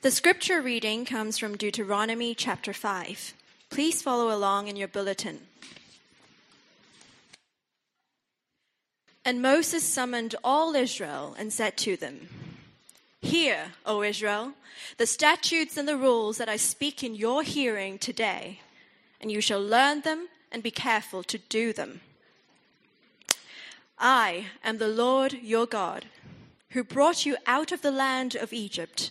The 0.00 0.12
scripture 0.12 0.62
reading 0.62 1.04
comes 1.04 1.38
from 1.38 1.56
Deuteronomy 1.56 2.32
chapter 2.32 2.72
5. 2.72 3.34
Please 3.68 4.00
follow 4.00 4.32
along 4.32 4.68
in 4.68 4.76
your 4.76 4.86
bulletin. 4.86 5.40
And 9.24 9.42
Moses 9.42 9.82
summoned 9.82 10.36
all 10.44 10.76
Israel 10.76 11.34
and 11.36 11.52
said 11.52 11.76
to 11.78 11.96
them, 11.96 12.28
Hear, 13.20 13.72
O 13.84 14.04
Israel, 14.04 14.52
the 14.98 15.06
statutes 15.06 15.76
and 15.76 15.88
the 15.88 15.96
rules 15.96 16.38
that 16.38 16.48
I 16.48 16.58
speak 16.58 17.02
in 17.02 17.16
your 17.16 17.42
hearing 17.42 17.98
today, 17.98 18.60
and 19.20 19.32
you 19.32 19.40
shall 19.40 19.60
learn 19.60 20.02
them 20.02 20.28
and 20.52 20.62
be 20.62 20.70
careful 20.70 21.24
to 21.24 21.38
do 21.38 21.72
them. 21.72 22.02
I 23.98 24.46
am 24.62 24.78
the 24.78 24.86
Lord 24.86 25.32
your 25.42 25.66
God, 25.66 26.04
who 26.70 26.84
brought 26.84 27.26
you 27.26 27.36
out 27.48 27.72
of 27.72 27.82
the 27.82 27.90
land 27.90 28.36
of 28.36 28.52
Egypt, 28.52 29.10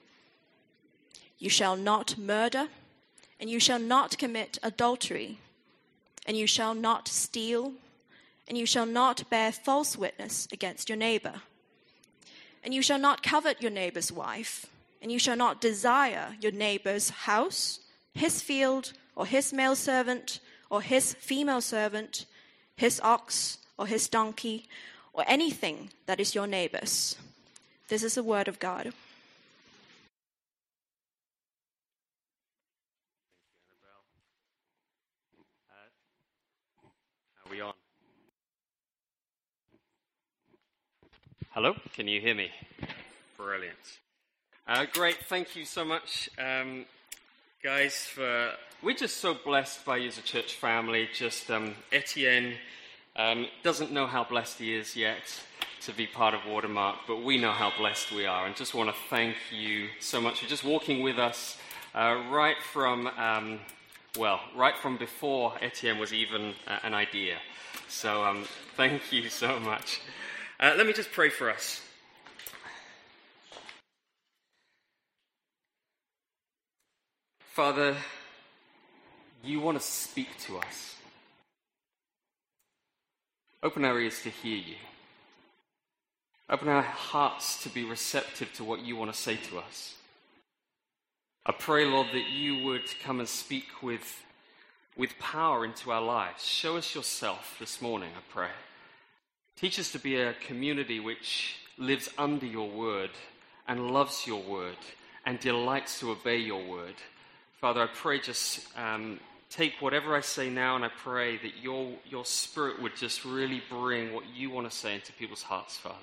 You 1.41 1.49
shall 1.49 1.75
not 1.75 2.19
murder, 2.19 2.67
and 3.39 3.49
you 3.49 3.59
shall 3.59 3.79
not 3.79 4.19
commit 4.19 4.59
adultery, 4.61 5.39
and 6.27 6.37
you 6.37 6.45
shall 6.45 6.75
not 6.75 7.07
steal, 7.07 7.73
and 8.47 8.59
you 8.59 8.67
shall 8.67 8.85
not 8.85 9.27
bear 9.31 9.51
false 9.51 9.97
witness 9.97 10.47
against 10.51 10.87
your 10.87 10.99
neighbor. 10.99 11.41
And 12.63 12.75
you 12.75 12.83
shall 12.83 12.99
not 12.99 13.23
covet 13.23 13.59
your 13.59 13.71
neighbor's 13.71 14.11
wife, 14.11 14.67
and 15.01 15.11
you 15.11 15.17
shall 15.17 15.35
not 15.35 15.59
desire 15.59 16.35
your 16.39 16.51
neighbor's 16.51 17.09
house, 17.09 17.79
his 18.13 18.43
field, 18.43 18.93
or 19.15 19.25
his 19.25 19.51
male 19.51 19.75
servant, 19.75 20.41
or 20.69 20.83
his 20.83 21.15
female 21.15 21.61
servant, 21.61 22.27
his 22.75 22.99
ox, 22.99 23.57
or 23.79 23.87
his 23.87 24.07
donkey, 24.07 24.67
or 25.11 25.23
anything 25.25 25.89
that 26.05 26.19
is 26.19 26.35
your 26.35 26.45
neighbor's. 26.45 27.15
This 27.87 28.03
is 28.03 28.13
the 28.13 28.21
word 28.21 28.47
of 28.47 28.59
God. 28.59 28.93
Are 37.51 37.53
we 37.53 37.59
on? 37.59 37.73
Hello, 41.53 41.75
can 41.93 42.07
you 42.07 42.21
hear 42.21 42.33
me? 42.33 42.49
Brilliant. 43.35 43.75
Uh, 44.65 44.85
great, 44.93 45.17
thank 45.27 45.53
you 45.53 45.65
so 45.65 45.83
much, 45.83 46.29
um, 46.39 46.85
guys. 47.61 48.05
For 48.05 48.51
we're 48.81 48.95
just 48.95 49.17
so 49.17 49.33
blessed 49.33 49.83
by 49.83 49.97
you 49.97 50.07
as 50.07 50.17
a 50.17 50.21
church 50.21 50.53
family. 50.53 51.09
Just 51.13 51.51
um, 51.51 51.75
Etienne 51.91 52.53
um, 53.17 53.47
doesn't 53.63 53.91
know 53.91 54.07
how 54.07 54.23
blessed 54.23 54.59
he 54.59 54.73
is 54.73 54.95
yet 54.95 55.43
to 55.81 55.91
be 55.91 56.07
part 56.07 56.33
of 56.33 56.39
Watermark, 56.47 56.99
but 57.05 57.21
we 57.21 57.37
know 57.37 57.51
how 57.51 57.69
blessed 57.77 58.13
we 58.13 58.25
are, 58.25 58.45
and 58.45 58.55
just 58.55 58.73
want 58.73 58.89
to 58.89 58.95
thank 59.09 59.35
you 59.51 59.89
so 59.99 60.21
much 60.21 60.39
for 60.39 60.47
just 60.47 60.63
walking 60.63 61.03
with 61.03 61.19
us 61.19 61.57
uh, 61.93 62.23
right 62.31 62.63
from 62.63 63.07
um, 63.17 63.59
well, 64.17 64.39
right 64.55 64.77
from 64.77 64.95
before 64.95 65.53
Etienne 65.61 65.99
was 65.99 66.13
even 66.13 66.53
uh, 66.65 66.79
an 66.83 66.93
idea. 66.93 67.39
So 67.89 68.23
um, 68.23 68.45
thank 68.77 69.11
you 69.11 69.27
so 69.27 69.59
much. 69.59 69.99
Uh, 70.61 70.75
let 70.77 70.85
me 70.85 70.93
just 70.93 71.11
pray 71.11 71.29
for 71.29 71.49
us. 71.49 71.81
Father, 77.39 77.97
you 79.43 79.59
want 79.59 79.79
to 79.79 79.83
speak 79.83 80.29
to 80.45 80.59
us. 80.59 80.95
Open 83.63 83.83
our 83.83 83.99
ears 83.99 84.21
to 84.21 84.29
hear 84.29 84.57
you. 84.57 84.75
Open 86.47 86.67
our 86.67 86.81
hearts 86.83 87.63
to 87.63 87.69
be 87.69 87.83
receptive 87.83 88.53
to 88.53 88.63
what 88.63 88.81
you 88.81 88.95
want 88.95 89.11
to 89.11 89.17
say 89.17 89.37
to 89.37 89.57
us. 89.57 89.95
I 91.43 91.53
pray, 91.53 91.85
Lord, 91.85 92.07
that 92.13 92.29
you 92.29 92.63
would 92.65 92.83
come 93.03 93.19
and 93.19 93.27
speak 93.27 93.81
with, 93.81 94.23
with 94.95 95.17
power 95.17 95.65
into 95.65 95.91
our 95.91 96.01
lives. 96.01 96.45
Show 96.45 96.77
us 96.77 96.93
yourself 96.93 97.55
this 97.59 97.81
morning, 97.81 98.09
I 98.15 98.21
pray. 98.31 98.49
Teach 99.61 99.77
us 99.77 99.91
to 99.91 99.99
be 99.99 100.15
a 100.15 100.33
community 100.33 100.99
which 100.99 101.55
lives 101.77 102.09
under 102.17 102.47
your 102.47 102.67
word 102.67 103.11
and 103.67 103.91
loves 103.91 104.25
your 104.25 104.41
word 104.41 104.77
and 105.27 105.39
delights 105.39 105.99
to 105.99 106.09
obey 106.09 106.37
your 106.37 106.65
word. 106.65 106.95
Father, 107.59 107.83
I 107.83 107.87
pray 107.93 108.19
just 108.19 108.65
um, 108.75 109.19
take 109.51 109.73
whatever 109.79 110.15
I 110.15 110.21
say 110.21 110.49
now 110.49 110.75
and 110.75 110.83
I 110.83 110.89
pray 110.89 111.37
that 111.37 111.57
your, 111.61 111.91
your 112.09 112.25
spirit 112.25 112.81
would 112.81 112.95
just 112.95 113.23
really 113.23 113.61
bring 113.69 114.15
what 114.15 114.23
you 114.35 114.49
want 114.49 114.67
to 114.67 114.75
say 114.75 114.95
into 114.95 115.13
people's 115.13 115.43
hearts, 115.43 115.77
Father. 115.77 115.95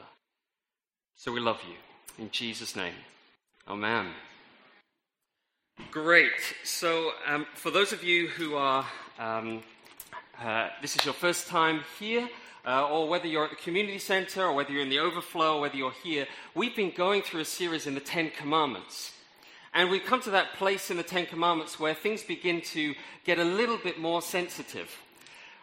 So 1.17 1.33
we 1.33 1.41
love 1.41 1.59
you. 1.69 1.75
In 2.23 2.31
Jesus' 2.31 2.77
name. 2.77 2.94
Amen. 3.67 4.06
Great. 5.91 6.31
So, 6.62 7.11
um, 7.27 7.44
for 7.55 7.73
those 7.73 7.93
of 7.93 8.05
you 8.05 8.29
who 8.29 8.55
are, 8.55 8.87
um, 9.19 9.65
uh, 10.41 10.69
this 10.81 10.94
is 10.94 11.05
your 11.05 11.15
first 11.15 11.49
time 11.49 11.81
here, 11.99 12.29
uh, 12.67 12.89
or 12.89 13.09
whether 13.09 13.27
you're 13.27 13.45
at 13.45 13.51
the 13.51 13.57
community 13.57 13.99
center, 13.99 14.45
or 14.45 14.53
whether 14.53 14.73
you're 14.73 14.83
in 14.83 14.91
the 14.91 14.99
overflow, 14.99 15.57
or 15.57 15.61
whether 15.63 15.77
you're 15.77 15.95
here, 16.03 16.27
we've 16.55 16.77
been 16.77 16.91
going 16.91 17.23
through 17.23 17.41
a 17.41 17.45
series 17.45 17.87
in 17.87 17.95
the 17.95 18.01
Ten 18.01 18.31
Commandments. 18.31 19.13
And 19.75 19.91
we've 19.91 20.05
come 20.05 20.21
to 20.23 20.31
that 20.31 20.55
place 20.55 20.91
in 20.91 20.97
the 20.97 21.03
Ten 21.03 21.27
Commandments 21.27 21.79
where 21.79 21.95
things 21.95 22.23
begin 22.23 22.61
to 22.73 22.95
get 23.25 23.39
a 23.39 23.45
little 23.45 23.79
bit 23.79 23.99
more 23.99 24.23
sensitive. 24.23 24.91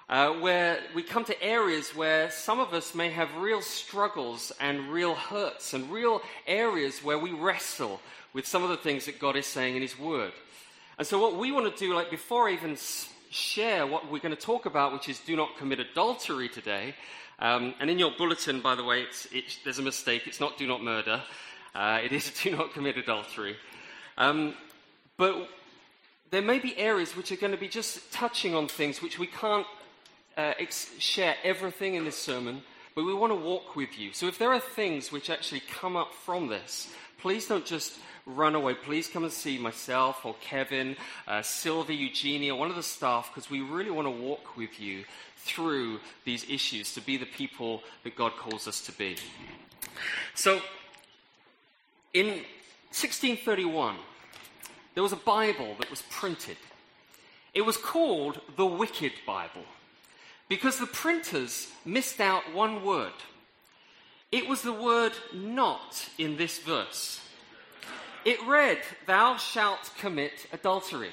Uh, 0.08 0.34
where 0.34 0.80
we 0.94 1.02
come 1.02 1.26
to 1.26 1.44
areas 1.44 1.96
where 1.96 2.30
some 2.30 2.60
of 2.60 2.76
us 2.76 2.94
may 2.94 3.10
have 3.10 3.36
real 3.38 3.60
struggles 3.60 4.52
and 4.60 4.92
real 4.92 5.16
hurts 5.16 5.74
and 5.74 5.92
real 5.92 6.22
areas 6.46 7.04
where 7.04 7.18
we 7.18 7.32
wrestle 7.32 8.00
with 8.32 8.46
some 8.46 8.62
of 8.62 8.70
the 8.70 8.78
things 8.78 9.06
that 9.06 9.18
God 9.18 9.36
is 9.36 9.48
saying 9.48 9.76
in 9.76 9.82
His 9.82 9.98
Word. 9.98 10.32
And 11.00 11.08
so, 11.08 11.20
what 11.20 11.38
we 11.38 11.52
want 11.52 11.74
to 11.74 11.78
do, 11.78 11.96
like 11.96 12.12
before 12.12 12.48
I 12.48 12.54
even 12.54 12.78
share 13.30 13.86
what 13.88 14.12
we're 14.12 14.19
going 14.19 14.36
to 14.36 14.42
talk 14.42 14.66
about, 14.66 14.94
which 14.94 15.10
is 15.10 15.19
do 15.19 15.36
not 15.36 15.57
commit 15.57 15.80
adultery 15.80 16.50
today. 16.50 16.95
Um, 17.39 17.74
and 17.80 17.89
in 17.89 18.00
your 18.00 18.12
bulletin, 18.18 18.62
by 18.62 18.75
the 18.75 18.83
way, 18.83 19.01
it's, 19.01 19.27
it's, 19.31 19.57
there's 19.63 19.80
a 19.80 19.83
mistake. 19.83 20.24
It's 20.25 20.39
not 20.39 20.57
do 20.57 20.68
not 20.68 20.83
murder. 20.83 21.22
Uh, 21.74 22.00
it 22.04 22.12
is 22.12 22.31
do 22.44 22.51
not 22.51 22.74
commit 22.74 22.98
adultery. 22.98 23.56
Um, 24.18 24.54
but 25.18 25.50
there 26.31 26.42
may 26.42 26.60
be 26.60 26.77
areas 26.77 27.16
which 27.16 27.31
are 27.31 27.38
going 27.38 27.51
to 27.51 27.57
be 27.57 27.68
just 27.68 28.12
touching 28.12 28.56
on 28.56 28.68
things 28.68 29.01
which 29.01 29.19
we 29.19 29.27
can't 29.27 29.68
uh, 30.38 30.54
ex- 30.60 30.92
share 31.00 31.36
everything 31.44 31.95
in 31.95 32.06
this 32.06 32.18
sermon, 32.18 32.62
but 32.95 33.06
we 33.06 33.13
want 33.13 33.31
to 33.31 33.36
walk 33.36 33.75
with 33.75 33.98
you. 34.00 34.13
So 34.13 34.27
if 34.27 34.38
there 34.38 34.51
are 34.51 34.60
things 34.60 35.12
which 35.12 35.30
actually 35.30 35.62
come 35.62 35.95
up 35.95 36.13
from 36.13 36.48
this, 36.48 36.94
please 37.19 37.48
don't 37.48 37.66
just 37.66 38.00
run 38.25 38.56
away. 38.56 38.74
Please 38.74 39.07
come 39.07 39.24
and 39.24 39.31
see 39.31 39.57
myself 39.57 40.25
or 40.25 40.36
Kevin, 40.42 40.95
uh, 41.27 41.42
Sylvie, 41.42 41.95
Eugenia, 41.95 42.56
one 42.56 42.69
of 42.69 42.75
the 42.75 42.83
staff, 42.83 43.30
because 43.33 43.50
we 43.50 43.62
really 43.62 43.92
want 43.92 44.07
to 44.07 44.12
walk 44.12 44.57
with 44.57 44.80
you 44.80 45.04
through 45.38 46.00
these 46.24 46.44
issues 46.50 46.94
to 46.95 47.01
be 47.01 47.18
the 47.18 47.25
people 47.25 47.83
that 48.04 48.16
God 48.16 48.33
calls 48.38 48.68
us 48.68 48.81
to 48.81 48.92
be. 48.92 49.16
So, 50.33 50.62
in 52.13 52.27
1631, 52.92 53.95
there 54.95 55.04
was 55.04 55.12
a 55.12 55.18
Bible 55.18 55.75
that 55.80 55.89
was 55.89 56.01
printed. 56.10 56.57
It 57.54 57.62
was 57.62 57.77
called 57.77 58.42
the 58.56 58.66
Wicked 58.66 59.13
Bible 59.27 59.66
because 60.50 60.80
the 60.80 60.88
printers 60.88 61.69
missed 61.86 62.19
out 62.19 62.54
one 62.54 62.83
word. 62.83 63.13
It 64.31 64.48
was 64.48 64.62
the 64.62 64.74
word 64.74 65.13
not 65.33 66.10
in 66.18 66.38
this 66.38 66.60
verse. 66.60 67.19
It 68.25 68.42
read, 68.48 68.80
Thou 69.06 69.38
shalt 69.38 69.92
commit 70.00 70.48
adultery. 70.51 71.12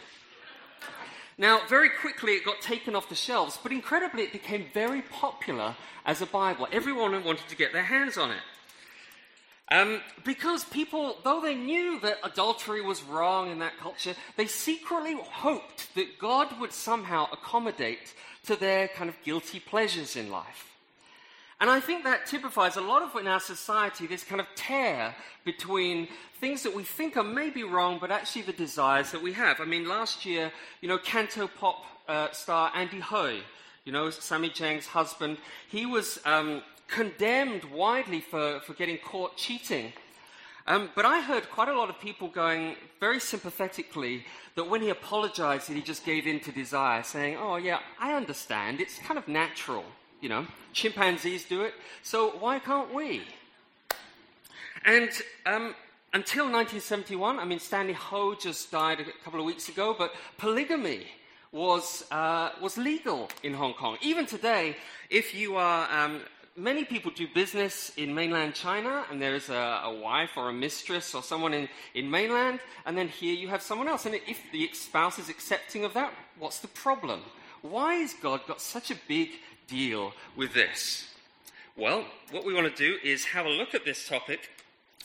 Now, 1.36 1.60
very 1.68 1.90
quickly 1.90 2.32
it 2.32 2.44
got 2.44 2.60
taken 2.60 2.94
off 2.94 3.08
the 3.08 3.14
shelves, 3.14 3.58
but 3.62 3.72
incredibly 3.72 4.22
it 4.22 4.32
became 4.32 4.66
very 4.72 5.02
popular 5.02 5.76
as 6.06 6.22
a 6.22 6.26
Bible. 6.26 6.66
Everyone 6.72 7.12
wanted 7.24 7.48
to 7.48 7.56
get 7.56 7.72
their 7.72 7.82
hands 7.82 8.16
on 8.16 8.30
it. 8.30 8.42
Um, 9.70 10.00
because 10.24 10.64
people, 10.64 11.16
though 11.24 11.40
they 11.40 11.54
knew 11.54 11.98
that 12.00 12.18
adultery 12.22 12.82
was 12.82 13.02
wrong 13.02 13.50
in 13.50 13.58
that 13.60 13.78
culture, 13.78 14.14
they 14.36 14.46
secretly 14.46 15.16
hoped 15.18 15.94
that 15.94 16.18
God 16.18 16.60
would 16.60 16.72
somehow 16.72 17.28
accommodate 17.32 18.14
to 18.44 18.56
their 18.56 18.88
kind 18.88 19.08
of 19.08 19.16
guilty 19.22 19.60
pleasures 19.60 20.16
in 20.16 20.30
life. 20.30 20.71
And 21.62 21.70
I 21.70 21.78
think 21.78 22.02
that 22.02 22.26
typifies 22.26 22.74
a 22.74 22.80
lot 22.80 23.02
of 23.02 23.14
in 23.20 23.28
our 23.28 23.38
society 23.38 24.08
this 24.08 24.24
kind 24.24 24.40
of 24.40 24.48
tear 24.56 25.14
between 25.44 26.08
things 26.40 26.64
that 26.64 26.74
we 26.74 26.82
think 26.82 27.16
are 27.16 27.22
maybe 27.22 27.62
wrong, 27.62 27.98
but 28.00 28.10
actually 28.10 28.42
the 28.42 28.52
desires 28.52 29.12
that 29.12 29.22
we 29.22 29.32
have. 29.34 29.60
I 29.60 29.64
mean, 29.64 29.86
last 29.86 30.26
year, 30.26 30.50
you 30.80 30.88
know, 30.88 30.98
Cantopop 30.98 31.76
uh, 32.08 32.32
star 32.32 32.72
Andy 32.74 32.98
Hui, 32.98 33.42
you 33.84 33.92
know, 33.92 34.10
Sammy 34.10 34.48
Cheng's 34.48 34.86
husband, 34.86 35.38
he 35.68 35.86
was 35.86 36.18
um, 36.24 36.62
condemned 36.88 37.62
widely 37.66 38.20
for, 38.20 38.58
for 38.66 38.74
getting 38.74 38.98
caught 38.98 39.36
cheating. 39.36 39.92
Um, 40.66 40.90
but 40.96 41.04
I 41.04 41.20
heard 41.20 41.48
quite 41.48 41.68
a 41.68 41.78
lot 41.78 41.90
of 41.90 42.00
people 42.00 42.26
going 42.26 42.74
very 42.98 43.20
sympathetically 43.20 44.24
that 44.56 44.68
when 44.68 44.82
he 44.82 44.88
apologized, 44.88 45.68
that 45.68 45.74
he 45.74 45.82
just 45.82 46.04
gave 46.04 46.26
in 46.26 46.40
to 46.40 46.50
desire, 46.50 47.04
saying, 47.04 47.36
Oh, 47.38 47.54
yeah, 47.54 47.78
I 48.00 48.14
understand. 48.14 48.80
It's 48.80 48.98
kind 48.98 49.16
of 49.16 49.28
natural. 49.28 49.84
You 50.22 50.30
know, 50.30 50.46
chimpanzees 50.72 51.44
do 51.44 51.62
it, 51.62 51.74
so 52.02 52.30
why 52.38 52.60
can't 52.60 52.94
we? 52.94 53.22
And 54.84 55.10
um, 55.46 55.74
until 56.12 56.44
1971, 56.44 57.40
I 57.40 57.44
mean, 57.44 57.58
Stanley 57.58 57.92
Ho 57.92 58.34
just 58.34 58.70
died 58.70 59.00
a 59.00 59.04
couple 59.24 59.40
of 59.40 59.46
weeks 59.46 59.68
ago, 59.68 59.96
but 59.98 60.12
polygamy 60.38 61.08
was, 61.50 62.04
uh, 62.12 62.50
was 62.60 62.78
legal 62.78 63.30
in 63.42 63.52
Hong 63.52 63.74
Kong. 63.74 63.98
Even 64.00 64.24
today, 64.24 64.76
if 65.10 65.34
you 65.34 65.56
are, 65.56 65.90
um, 65.90 66.20
many 66.56 66.84
people 66.84 67.10
do 67.14 67.26
business 67.34 67.90
in 67.96 68.14
mainland 68.14 68.54
China, 68.54 69.04
and 69.10 69.20
there 69.20 69.34
is 69.34 69.48
a, 69.48 69.80
a, 69.84 69.94
wife 69.94 70.30
or 70.36 70.50
a 70.50 70.52
mistress 70.52 71.16
or 71.16 71.22
someone 71.22 71.52
in, 71.52 71.68
in 71.94 72.10
mainland, 72.10 72.60
and 72.86 72.96
then 72.96 73.08
here 73.08 73.34
you 73.34 73.48
have 73.48 73.60
someone 73.60 73.88
else. 73.88 74.06
And 74.06 74.14
if 74.14 74.38
the 74.52 74.70
spouse 74.72 75.18
is 75.18 75.28
accepting 75.28 75.84
of 75.84 75.94
that, 75.94 76.12
what's 76.38 76.60
the 76.60 76.68
problem? 76.68 77.22
Why 77.62 77.94
has 77.96 78.14
God 78.14 78.40
got 78.46 78.60
such 78.60 78.90
a 78.90 78.96
big 79.06 79.30
deal 79.66 80.12
with 80.36 80.54
this? 80.54 81.08
Well, 81.76 82.04
what 82.30 82.44
we 82.44 82.52
want 82.52 82.74
to 82.74 82.82
do 82.82 82.98
is 83.02 83.24
have 83.26 83.46
a 83.46 83.50
look 83.50 83.74
at 83.74 83.84
this 83.84 84.06
topic, 84.06 84.50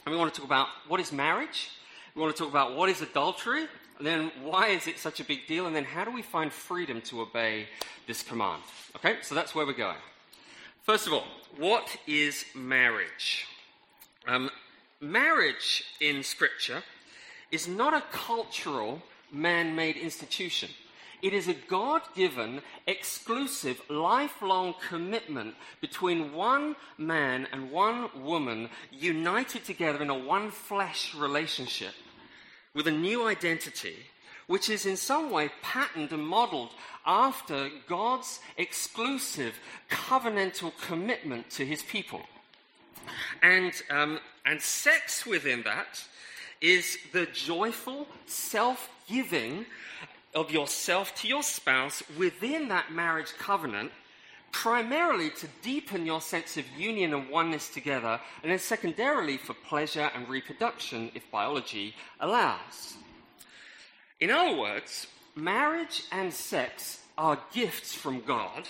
and 0.06 0.13
we 0.13 0.19
want 0.19 0.33
to 0.33 0.39
talk 0.39 0.48
about 0.48 0.68
what 0.88 1.00
is 1.00 1.12
marriage, 1.12 1.69
we 2.15 2.21
want 2.21 2.36
to 2.36 2.44
talk 2.44 2.51
about 2.51 2.75
what 2.75 2.89
is 2.89 3.01
adultery, 3.01 3.68
and 3.98 4.06
then 4.06 4.31
why 4.44 4.68
is 4.68 4.88
it 4.88 5.00
such 5.00 5.19
a 5.19 5.24
big 5.24 5.48
deal, 5.48 5.68
and 5.68 5.75
then 5.75 5.86
how 5.86 6.04
do 6.04 6.12
we 6.12 6.21
find 6.21 6.51
freedom 6.51 7.01
to 7.01 7.21
obey 7.21 7.68
this 8.06 8.21
command? 8.21 8.62
Okay, 8.95 9.18
so 9.21 9.33
that's 9.33 9.56
where 9.56 9.65
we're 9.65 9.74
going. 9.74 9.98
First 10.83 11.07
of 11.07 11.13
all, 11.13 11.25
what 11.57 11.98
is 12.07 12.45
marriage? 12.56 13.45
Um, 14.27 14.50
marriage 15.00 15.83
in 16.00 16.24
Scripture 16.24 16.83
is 17.51 17.68
not 17.68 17.94
a 17.94 18.04
cultural, 18.12 19.01
man 19.31 19.75
made 19.75 19.98
institution. 19.98 20.69
It 21.22 21.34
is 21.34 21.48
a 21.48 21.54
God 21.54 22.02
given, 22.16 22.62
exclusive, 22.86 23.81
lifelong 23.90 24.75
commitment 24.88 25.56
between 25.81 26.34
one 26.34 26.75
man 26.98 27.48
and 27.52 27.72
one 27.72 28.10
woman 28.24 28.69
united 28.92 29.66
together 29.66 30.02
in 30.02 30.12
a 30.12 30.18
one 30.18 30.52
flesh 30.52 31.16
relationship 31.16 31.94
with 32.75 32.86
a 32.86 32.92
new 32.92 33.28
identity, 33.28 33.96
which 34.46 34.69
is 34.69 34.86
in 34.86 34.96
some 34.96 35.31
way 35.31 35.50
patterned 35.64 36.12
and 36.12 36.25
modeled 36.25 36.69
after 37.06 37.69
God's 37.88 38.40
exclusive 38.58 39.56
covenantal 39.90 40.72
commitment 40.81 41.50
to 41.52 41.66
his 41.66 41.81
people. 41.81 42.22
And, 43.42 43.74
um, 43.90 44.19
and 44.46 44.62
sex 44.62 45.25
within 45.25 45.64
that 45.64 46.04
is 46.62 46.98
the 47.14 47.25
joyful, 47.25 48.08
self 48.28 48.90
giving 49.08 49.66
of 50.38 50.51
yourself 50.51 51.16
to 51.16 51.28
your 51.28 51.42
spouse 51.42 52.04
within 52.16 52.68
that 52.68 52.92
marriage 52.92 53.34
covenant, 53.39 53.92
primarily 54.51 55.31
to 55.31 55.48
deepen 55.63 56.06
your 56.06 56.22
sense 56.22 56.57
of 56.57 56.66
union 56.78 57.12
and 57.16 57.28
oneness 57.30 57.69
together, 57.69 58.22
and 58.44 58.51
then 58.51 58.60
secondarily 58.60 59.36
for 59.38 59.56
pleasure 59.56 60.12
and 60.13 60.30
reproduction 60.30 61.12
if 61.16 61.30
biology 61.31 61.95
allows. 62.19 62.98
In 64.19 64.30
other 64.30 64.56
words, 64.56 65.07
marriage 65.36 66.04
and 66.12 66.31
sex 66.31 67.00
are 67.18 67.40
gifts 67.52 67.95
from 67.95 68.21
God, 68.21 68.68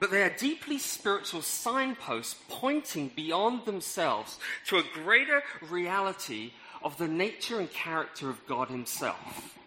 but 0.00 0.10
they 0.10 0.22
are 0.22 0.36
deeply 0.36 0.78
spiritual 0.78 1.42
signposts 1.42 2.34
pointing 2.48 3.12
beyond 3.14 3.64
themselves 3.64 4.40
to 4.66 4.78
a 4.78 4.84
greater 4.92 5.44
reality 5.70 6.50
of 6.82 6.98
the 6.98 7.08
nature 7.08 7.60
and 7.60 7.70
character 7.72 8.28
of 8.28 8.44
God 8.48 8.68
Himself. 8.68 9.59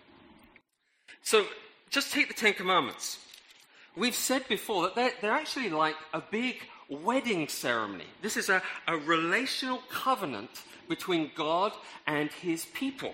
So, 1.23 1.45
just 1.89 2.11
take 2.11 2.27
the 2.27 2.33
Ten 2.33 2.53
Commandments. 2.53 3.19
We've 3.95 4.15
said 4.15 4.47
before 4.47 4.83
that 4.83 4.95
they're, 4.95 5.11
they're 5.21 5.31
actually 5.31 5.69
like 5.69 5.95
a 6.13 6.21
big 6.21 6.57
wedding 6.89 7.47
ceremony. 7.47 8.05
This 8.21 8.37
is 8.37 8.49
a, 8.49 8.61
a 8.87 8.97
relational 8.97 9.81
covenant 9.89 10.49
between 10.89 11.31
God 11.35 11.71
and 12.07 12.31
his 12.31 12.65
people. 12.65 13.13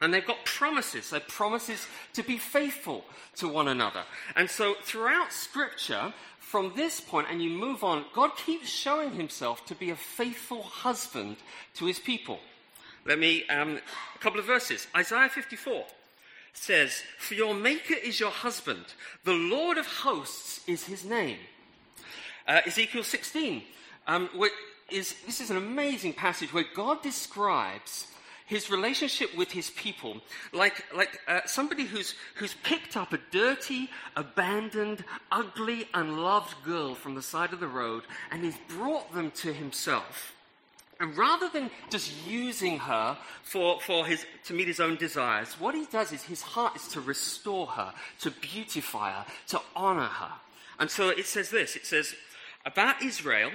And 0.00 0.12
they've 0.12 0.26
got 0.26 0.44
promises. 0.44 1.10
They're 1.10 1.20
promises 1.20 1.86
to 2.14 2.22
be 2.22 2.38
faithful 2.38 3.04
to 3.36 3.48
one 3.48 3.68
another. 3.68 4.04
And 4.36 4.48
so 4.48 4.74
throughout 4.82 5.32
Scripture, 5.32 6.14
from 6.38 6.72
this 6.76 7.00
point 7.00 7.28
and 7.30 7.42
you 7.42 7.50
move 7.50 7.84
on, 7.84 8.04
God 8.14 8.36
keeps 8.36 8.68
showing 8.68 9.12
himself 9.12 9.66
to 9.66 9.74
be 9.74 9.90
a 9.90 9.96
faithful 9.96 10.62
husband 10.62 11.36
to 11.74 11.84
his 11.84 11.98
people. 11.98 12.40
Let 13.04 13.18
me, 13.18 13.46
um, 13.48 13.80
a 14.14 14.18
couple 14.18 14.40
of 14.40 14.46
verses. 14.46 14.86
Isaiah 14.96 15.28
54 15.28 15.84
says, 16.58 17.02
For 17.18 17.34
your 17.34 17.54
Maker 17.54 17.94
is 17.94 18.20
your 18.20 18.30
husband, 18.30 18.84
the 19.24 19.32
Lord 19.32 19.78
of 19.78 19.86
hosts 19.86 20.60
is 20.66 20.84
his 20.84 21.04
name. 21.04 21.38
Uh, 22.46 22.60
Ezekiel 22.66 23.04
16 23.04 23.62
um, 24.06 24.28
is, 24.90 25.14
this 25.26 25.40
is 25.40 25.50
an 25.50 25.56
amazing 25.56 26.14
passage 26.14 26.52
where 26.52 26.64
God 26.74 27.02
describes 27.02 28.06
his 28.46 28.70
relationship 28.70 29.36
with 29.36 29.52
his 29.52 29.70
people 29.70 30.22
like, 30.54 30.82
like 30.96 31.20
uh, 31.28 31.40
somebody 31.44 31.84
who's, 31.84 32.14
who's 32.36 32.54
picked 32.62 32.96
up 32.96 33.12
a 33.12 33.18
dirty, 33.30 33.90
abandoned, 34.16 35.04
ugly, 35.30 35.86
unloved 35.92 36.54
girl 36.64 36.94
from 36.94 37.14
the 37.14 37.22
side 37.22 37.52
of 37.52 37.60
the 37.60 37.68
road 37.68 38.04
and 38.30 38.42
he's 38.42 38.56
brought 38.68 39.12
them 39.12 39.30
to 39.32 39.52
himself. 39.52 40.34
And 41.00 41.16
rather 41.16 41.48
than 41.48 41.70
just 41.90 42.12
using 42.26 42.78
her 42.78 43.16
for, 43.42 43.80
for 43.80 44.04
his, 44.04 44.26
to 44.44 44.52
meet 44.52 44.66
his 44.66 44.80
own 44.80 44.96
desires, 44.96 45.54
what 45.60 45.74
he 45.74 45.86
does 45.86 46.12
is 46.12 46.22
his 46.24 46.42
heart 46.42 46.74
is 46.74 46.88
to 46.88 47.00
restore 47.00 47.68
her, 47.68 47.92
to 48.20 48.32
beautify 48.32 49.12
her, 49.12 49.26
to 49.48 49.60
honor 49.76 50.08
her. 50.08 50.32
And 50.80 50.90
so 50.90 51.10
it 51.10 51.26
says 51.26 51.50
this 51.50 51.76
it 51.76 51.86
says, 51.86 52.14
About 52.66 53.02
Israel, 53.02 53.50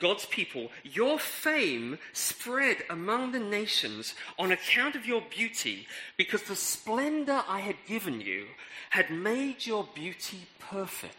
God's 0.00 0.26
people, 0.26 0.70
your 0.84 1.18
fame 1.18 1.98
spread 2.12 2.78
among 2.90 3.32
the 3.32 3.40
nations 3.40 4.14
on 4.38 4.52
account 4.52 4.94
of 4.94 5.06
your 5.06 5.22
beauty, 5.22 5.86
because 6.18 6.42
the 6.42 6.56
splendor 6.56 7.42
I 7.48 7.60
had 7.60 7.76
given 7.86 8.20
you 8.20 8.46
had 8.90 9.10
made 9.10 9.64
your 9.64 9.88
beauty 9.94 10.40
perfect. 10.58 11.14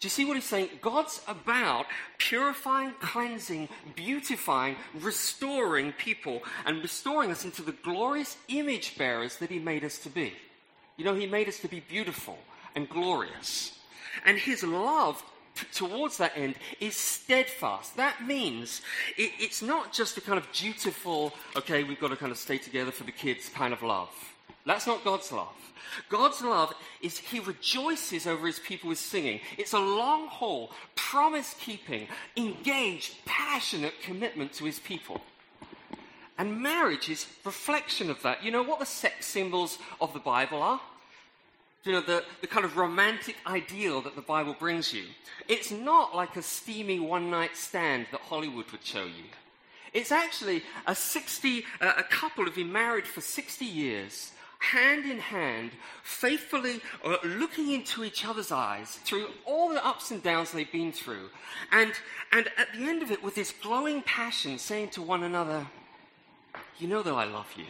Do 0.00 0.06
you 0.06 0.10
see 0.10 0.24
what 0.24 0.34
he's 0.36 0.46
saying? 0.46 0.70
God's 0.80 1.20
about 1.28 1.84
purifying, 2.16 2.94
cleansing, 3.00 3.68
beautifying, 3.94 4.76
restoring 4.98 5.92
people, 5.92 6.42
and 6.64 6.80
restoring 6.80 7.30
us 7.30 7.44
into 7.44 7.60
the 7.60 7.72
glorious 7.72 8.38
image 8.48 8.96
bearers 8.96 9.36
that 9.36 9.50
he 9.50 9.58
made 9.58 9.84
us 9.84 9.98
to 9.98 10.08
be. 10.08 10.32
You 10.96 11.04
know, 11.04 11.14
he 11.14 11.26
made 11.26 11.48
us 11.48 11.58
to 11.60 11.68
be 11.68 11.80
beautiful 11.80 12.38
and 12.74 12.88
glorious. 12.88 13.78
And 14.24 14.38
his 14.38 14.62
love 14.62 15.22
t- 15.54 15.66
towards 15.74 16.16
that 16.16 16.32
end 16.34 16.54
is 16.80 16.96
steadfast. 16.96 17.96
That 17.96 18.26
means 18.26 18.80
it, 19.18 19.32
it's 19.38 19.60
not 19.60 19.92
just 19.92 20.16
a 20.16 20.22
kind 20.22 20.38
of 20.38 20.50
dutiful, 20.52 21.34
okay, 21.56 21.84
we've 21.84 22.00
got 22.00 22.08
to 22.08 22.16
kind 22.16 22.32
of 22.32 22.38
stay 22.38 22.56
together 22.56 22.90
for 22.90 23.04
the 23.04 23.12
kids 23.12 23.50
kind 23.50 23.74
of 23.74 23.82
love. 23.82 24.08
That's 24.66 24.86
not 24.86 25.04
God's 25.04 25.32
love. 25.32 25.48
God's 26.08 26.42
love 26.42 26.74
is 27.00 27.18
He 27.18 27.40
rejoices 27.40 28.26
over 28.26 28.46
His 28.46 28.58
people 28.58 28.88
with 28.88 28.98
singing. 28.98 29.40
It's 29.56 29.72
a 29.72 29.78
long 29.78 30.26
haul, 30.26 30.70
promise 30.94 31.54
keeping, 31.58 32.06
engaged, 32.36 33.14
passionate 33.24 33.94
commitment 34.02 34.52
to 34.54 34.64
His 34.64 34.78
people. 34.78 35.20
And 36.38 36.62
marriage 36.62 37.08
is 37.10 37.26
reflection 37.44 38.10
of 38.10 38.22
that. 38.22 38.42
You 38.42 38.50
know 38.50 38.62
what 38.62 38.78
the 38.78 38.86
sex 38.86 39.26
symbols 39.26 39.78
of 40.00 40.12
the 40.12 40.20
Bible 40.20 40.62
are? 40.62 40.80
You 41.84 41.92
know, 41.92 42.00
the, 42.00 42.24
the 42.42 42.46
kind 42.46 42.64
of 42.64 42.76
romantic 42.76 43.36
ideal 43.46 44.02
that 44.02 44.14
the 44.14 44.22
Bible 44.22 44.54
brings 44.58 44.92
you. 44.92 45.04
It's 45.48 45.70
not 45.70 46.14
like 46.14 46.36
a 46.36 46.42
steamy 46.42 47.00
one 47.00 47.30
night 47.30 47.56
stand 47.56 48.06
that 48.12 48.20
Hollywood 48.20 48.70
would 48.70 48.84
show 48.84 49.04
you. 49.04 49.24
It's 49.92 50.12
actually 50.12 50.62
a 50.86 50.94
60, 50.94 51.64
uh, 51.80 51.92
a 51.96 52.02
couple 52.04 52.44
who've 52.44 52.54
been 52.54 52.72
married 52.72 53.06
for 53.06 53.20
60 53.20 53.64
years 53.64 54.32
hand 54.60 55.06
in 55.06 55.18
hand, 55.18 55.72
faithfully 56.02 56.80
uh, 57.04 57.16
looking 57.24 57.72
into 57.72 58.04
each 58.04 58.24
other's 58.24 58.52
eyes 58.52 58.98
through 59.04 59.28
all 59.44 59.70
the 59.70 59.84
ups 59.84 60.10
and 60.10 60.22
downs 60.22 60.52
they've 60.52 60.70
been 60.70 60.92
through. 60.92 61.30
And, 61.72 61.92
and 62.30 62.48
at 62.56 62.72
the 62.74 62.84
end 62.84 63.02
of 63.02 63.10
it, 63.10 63.22
with 63.22 63.34
this 63.34 63.52
glowing 63.52 64.02
passion, 64.02 64.58
saying 64.58 64.90
to 64.90 65.02
one 65.02 65.22
another, 65.22 65.66
You 66.78 66.88
know 66.88 67.02
that 67.02 67.12
I 67.12 67.24
love 67.24 67.48
you. 67.56 67.64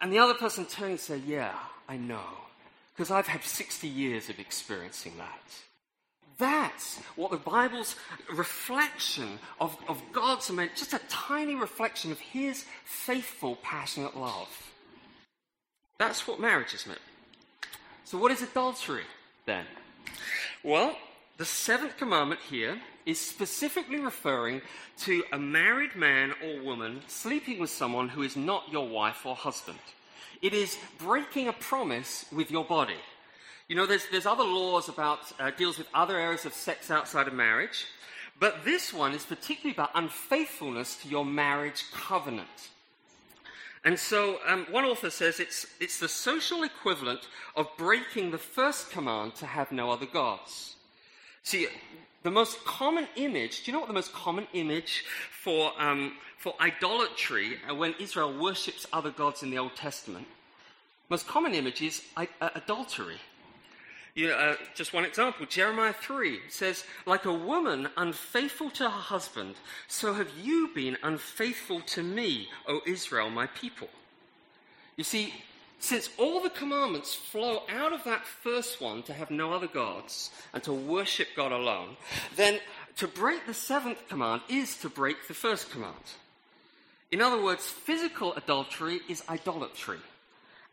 And 0.00 0.12
the 0.12 0.18
other 0.18 0.34
person 0.34 0.64
turning 0.64 0.92
and 0.92 1.00
say, 1.00 1.18
Yeah, 1.18 1.54
I 1.88 1.96
know. 1.96 2.26
Because 2.94 3.10
I've 3.10 3.28
had 3.28 3.44
60 3.44 3.86
years 3.86 4.28
of 4.28 4.40
experiencing 4.40 5.12
that. 5.18 5.42
That's 6.38 6.98
what 7.14 7.30
the 7.30 7.36
Bible's 7.36 7.94
reflection 8.32 9.38
of, 9.60 9.76
of 9.88 10.00
God's, 10.12 10.48
just 10.48 10.92
a 10.92 11.00
tiny 11.08 11.56
reflection 11.56 12.10
of 12.10 12.18
His 12.18 12.64
faithful, 12.84 13.56
passionate 13.56 14.16
love. 14.16 14.67
That's 15.98 16.26
what 16.26 16.40
marriage 16.40 16.74
is 16.74 16.86
meant. 16.86 17.00
So, 18.04 18.18
what 18.18 18.32
is 18.32 18.40
adultery 18.40 19.04
then? 19.44 19.66
Well, 20.62 20.96
the 21.36 21.44
seventh 21.44 21.96
commandment 21.96 22.40
here 22.48 22.80
is 23.04 23.20
specifically 23.20 24.00
referring 24.00 24.60
to 25.00 25.24
a 25.32 25.38
married 25.38 25.94
man 25.96 26.32
or 26.42 26.62
woman 26.62 27.02
sleeping 27.06 27.58
with 27.58 27.70
someone 27.70 28.08
who 28.08 28.22
is 28.22 28.36
not 28.36 28.70
your 28.70 28.88
wife 28.88 29.24
or 29.26 29.34
husband. 29.34 29.78
It 30.40 30.54
is 30.54 30.78
breaking 30.98 31.48
a 31.48 31.52
promise 31.52 32.26
with 32.32 32.50
your 32.50 32.64
body. 32.64 33.00
You 33.68 33.76
know, 33.76 33.86
there's, 33.86 34.06
there's 34.10 34.26
other 34.26 34.44
laws 34.44 34.88
about, 34.88 35.20
uh, 35.38 35.50
deals 35.50 35.78
with 35.78 35.88
other 35.92 36.18
areas 36.18 36.44
of 36.44 36.54
sex 36.54 36.90
outside 36.90 37.28
of 37.28 37.34
marriage, 37.34 37.86
but 38.40 38.64
this 38.64 38.92
one 38.92 39.12
is 39.12 39.24
particularly 39.24 39.74
about 39.74 39.90
unfaithfulness 39.94 40.96
to 41.02 41.08
your 41.08 41.24
marriage 41.24 41.84
covenant. 41.92 42.70
And 43.84 43.98
so 43.98 44.38
um, 44.46 44.66
one 44.70 44.84
author 44.84 45.10
says 45.10 45.40
it's, 45.40 45.66
it's 45.80 45.98
the 45.98 46.08
social 46.08 46.62
equivalent 46.62 47.28
of 47.56 47.68
breaking 47.76 48.30
the 48.30 48.38
first 48.38 48.90
command 48.90 49.34
to 49.36 49.46
have 49.46 49.70
no 49.70 49.90
other 49.90 50.06
gods. 50.06 50.76
See, 51.42 51.68
the 52.22 52.30
most 52.30 52.64
common 52.64 53.06
image, 53.16 53.62
do 53.62 53.70
you 53.70 53.72
know 53.72 53.80
what 53.80 53.88
the 53.88 53.94
most 53.94 54.12
common 54.12 54.46
image 54.52 55.04
for, 55.42 55.72
um, 55.78 56.14
for 56.36 56.54
idolatry 56.60 57.58
uh, 57.70 57.74
when 57.74 57.94
Israel 58.00 58.36
worships 58.36 58.86
other 58.92 59.10
gods 59.10 59.42
in 59.42 59.50
the 59.50 59.58
Old 59.58 59.76
Testament? 59.76 60.26
Most 61.08 61.26
common 61.26 61.54
image 61.54 61.80
is 61.80 62.02
uh, 62.16 62.26
adultery. 62.54 63.18
You 64.18 64.32
uh, 64.32 64.56
just 64.74 64.92
one 64.92 65.04
example 65.04 65.46
Jeremiah 65.46 65.92
3 65.92 66.40
says, 66.48 66.82
Like 67.06 67.24
a 67.24 67.32
woman 67.32 67.88
unfaithful 67.96 68.68
to 68.70 68.82
her 68.82 68.88
husband, 68.88 69.54
so 69.86 70.12
have 70.12 70.30
you 70.42 70.70
been 70.74 70.96
unfaithful 71.04 71.82
to 71.82 72.02
me, 72.02 72.48
O 72.66 72.80
Israel, 72.84 73.30
my 73.30 73.46
people. 73.46 73.86
You 74.96 75.04
see, 75.04 75.32
since 75.78 76.10
all 76.18 76.42
the 76.42 76.50
commandments 76.50 77.14
flow 77.14 77.62
out 77.68 77.92
of 77.92 78.02
that 78.02 78.26
first 78.26 78.80
one 78.80 79.04
to 79.04 79.12
have 79.12 79.30
no 79.30 79.52
other 79.52 79.68
gods 79.68 80.32
and 80.52 80.64
to 80.64 80.72
worship 80.72 81.28
God 81.36 81.52
alone, 81.52 81.96
then 82.34 82.58
to 82.96 83.06
break 83.06 83.46
the 83.46 83.54
seventh 83.54 84.08
command 84.08 84.42
is 84.48 84.78
to 84.78 84.88
break 84.88 85.28
the 85.28 85.34
first 85.34 85.70
command. 85.70 85.94
In 87.12 87.20
other 87.20 87.40
words, 87.40 87.68
physical 87.68 88.34
adultery 88.34 88.98
is 89.08 89.22
idolatry. 89.28 90.00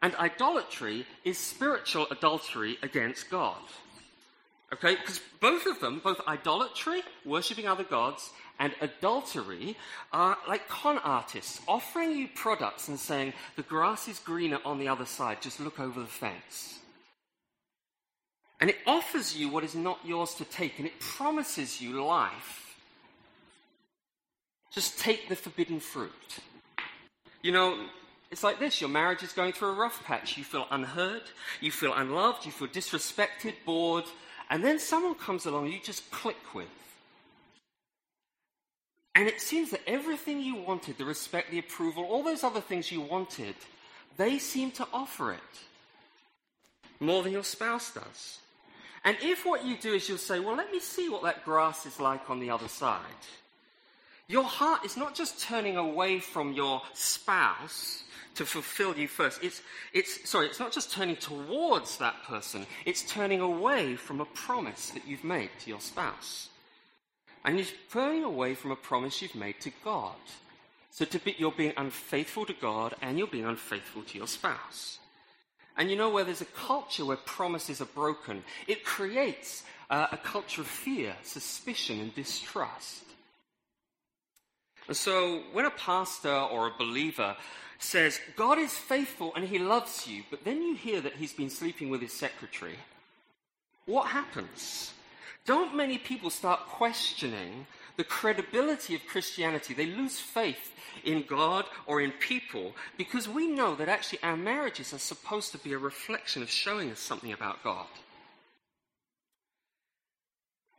And 0.02 0.16
idolatry 0.16 1.06
is 1.24 1.38
spiritual 1.38 2.08
adultery 2.12 2.78
against 2.84 3.30
God. 3.30 3.62
Okay? 4.74 4.96
Because 4.96 5.22
both 5.40 5.66
of 5.66 5.80
them, 5.80 6.02
both 6.04 6.22
idolatry, 6.28 7.02
worshipping 7.25 7.68
other 7.68 7.84
gods, 7.84 8.32
and 8.60 8.74
adultery 8.82 9.78
are 10.14 10.38
like 10.48 10.68
con 10.68 10.98
artists 11.00 11.62
offering 11.68 12.12
you 12.12 12.28
products 12.34 12.88
and 12.88 13.00
saying, 13.00 13.34
the 13.56 13.64
grass 13.64 14.08
is 14.08 14.20
greener 14.20 14.60
on 14.64 14.80
the 14.80 14.88
other 14.88 15.06
side, 15.06 15.42
just 15.42 15.60
look 15.60 15.80
over 15.80 16.00
the 16.00 16.06
fence. 16.08 16.80
And 18.60 18.70
it 18.70 18.78
offers 18.88 19.36
you 19.36 19.50
what 19.50 19.64
is 19.64 19.75
not 19.75 20.00
yours 20.06 20.34
to 20.36 20.46
take, 20.46 20.78
and 20.78 20.88
it 20.88 21.00
promises 21.00 21.82
you 21.82 22.04
life. 22.04 22.78
Just 24.72 25.00
take 25.00 25.28
the 25.28 25.36
forbidden 25.36 25.80
fruit. 25.80 26.12
You 27.42 27.52
know, 27.52 27.88
it's 28.32 28.44
like 28.44 28.60
this 28.60 28.82
your 28.82 28.89
marriage 28.89 29.24
is 29.24 29.34
going 29.34 29.53
through 29.53 29.70
a 29.70 29.74
rough 29.74 30.03
patch. 30.03 30.38
You 30.38 30.44
feel 30.44 30.67
unheard, 30.72 31.24
you 31.62 31.72
feel 31.72 31.94
unloved, 31.94 32.46
you 32.46 32.51
feel 32.51 32.67
disrespected, 32.67 33.53
bored, 33.65 34.05
and 34.50 34.63
then 34.63 34.79
someone 34.79 35.15
comes 35.15 35.46
along 35.46 35.67
you 35.67 35.79
just 35.84 36.10
click 36.12 36.53
with. 36.53 36.67
And 39.15 39.29
it 39.29 39.39
seems 39.39 39.72
that 39.72 39.82
everything 39.88 40.41
you 40.41 40.55
wanted, 40.55 40.98
the 40.98 41.05
respect, 41.05 41.50
the 41.50 41.60
approval, 41.60 42.03
all 42.03 42.22
those 42.22 42.44
other 42.44 42.60
things 42.60 42.91
you 42.91 43.00
wanted, 43.00 43.55
they 44.17 44.39
seem 44.39 44.72
to 44.72 44.88
offer 44.94 45.32
it 45.32 45.39
more 47.00 47.24
than 47.24 47.32
your 47.32 47.44
spouse 47.44 47.94
does. 47.94 48.39
And 49.05 49.15
if 49.22 49.46
what 49.46 49.63
you 49.63 49.77
do 49.77 49.94
is 49.94 50.10
you'll 50.10 50.17
say, 50.17 50.39
well, 50.39 50.55
let 50.55 50.72
me 50.72 50.79
see 50.79 51.10
what 51.10 51.24
that 51.24 51.46
grass 51.46 51.86
is 51.86 52.00
like 52.00 52.29
on 52.29 52.39
the 52.39 52.50
other 52.50 52.67
side, 52.67 53.00
your 54.27 54.44
heart 54.44 54.84
is 54.84 54.98
not 54.98 55.15
just 55.15 55.39
turning 55.39 55.77
away 55.77 56.20
from 56.20 56.53
your 56.53 56.82
spouse 56.94 58.03
to 58.36 58.46
fulfill 58.46 58.98
you 58.98 59.08
first. 59.08 59.44
It's, 59.44 59.62
it's, 59.94 60.30
sorry, 60.30 60.48
it's 60.48 60.60
not 60.60 60.72
just 60.72 60.92
turning 60.92 61.15
towards 61.15 61.98
that 61.98 62.24
person, 62.24 62.65
it's 62.86 63.04
turning 63.04 63.42
away 63.42 63.96
from 63.96 64.22
a 64.22 64.25
promise 64.25 64.89
that 64.92 65.08
you've 65.08 65.24
made 65.24 65.50
to 65.62 65.70
your 65.70 65.80
spouse. 65.80 66.50
And 67.44 67.58
you're 67.58 67.68
turning 67.92 68.24
away 68.24 68.56
from 68.56 68.72
a 68.72 68.75
promise 68.75 69.22
you've 69.22 69.36
made 69.36 69.60
to 69.62 69.72
God. 69.84 70.15
So 70.89 71.06
be, 71.24 71.36
you're 71.38 71.51
being 71.51 71.74
unfaithful 71.77 72.46
to 72.46 72.54
God 72.54 72.96
and 73.01 73.18
you're 73.18 73.27
being 73.27 73.46
unfaithful 73.46 74.04
to 74.04 74.18
your 74.18 74.27
spouse. 74.27 75.00
And 75.77 75.89
you 75.89 75.98
know 75.98 76.10
where 76.10 76.24
there's 76.24 76.42
a 76.42 76.46
culture 76.46 77.06
where 77.06 77.18
promises 77.18 77.82
are 77.82 77.86
broken, 77.94 78.44
it 78.68 78.86
creates 78.86 79.63
uh, 79.89 80.08
a 80.12 80.18
culture 80.18 80.62
of 80.62 80.68
fear, 80.68 81.15
suspicion, 81.22 82.00
and 82.00 82.15
distrust. 82.15 83.04
And 84.88 84.96
so 84.96 85.42
when 85.51 85.65
a 85.65 85.72
pastor 85.72 86.32
or 86.32 86.68
a 86.68 86.77
believer 86.77 87.36
says, 87.79 88.20
God 88.36 88.58
is 88.58 88.74
faithful 88.74 89.34
and 89.36 89.46
he 89.46 89.60
loves 89.60 90.08
you, 90.08 90.24
but 90.29 90.44
then 90.44 90.62
you 90.62 90.75
hear 90.75 91.01
that 91.01 91.13
he's 91.13 91.34
been 91.34 91.50
sleeping 91.50 91.89
with 91.89 92.01
his 92.01 92.13
secretary, 92.13 92.77
what 93.86 94.08
happens? 94.08 94.94
Don't 95.46 95.75
many 95.75 95.98
people 95.98 96.29
start 96.29 96.62
questioning 96.67 97.67
the 97.98 98.03
credibility 98.03 98.96
of 98.96 99.05
Christianity? 99.05 99.74
They 99.74 99.86
lose 99.86 100.20
faith 100.20 100.74
in 101.03 101.24
God 101.27 101.65
or 101.86 102.01
in 102.01 102.12
people 102.12 102.74
because 102.98 103.29
we 103.29 103.48
know 103.48 103.75
that 103.75 103.89
actually 103.89 104.20
our 104.24 104.38
marriages 104.38 104.94
are 104.94 105.00
supposed 105.00 105.51
to 105.51 105.60
be 105.60 105.74
a 105.74 105.77
reflection 105.77 106.41
of 106.41 106.50
showing 106.50 106.91
us 106.91 107.00
something 107.00 107.32
about 107.32 107.63
God. 107.63 107.88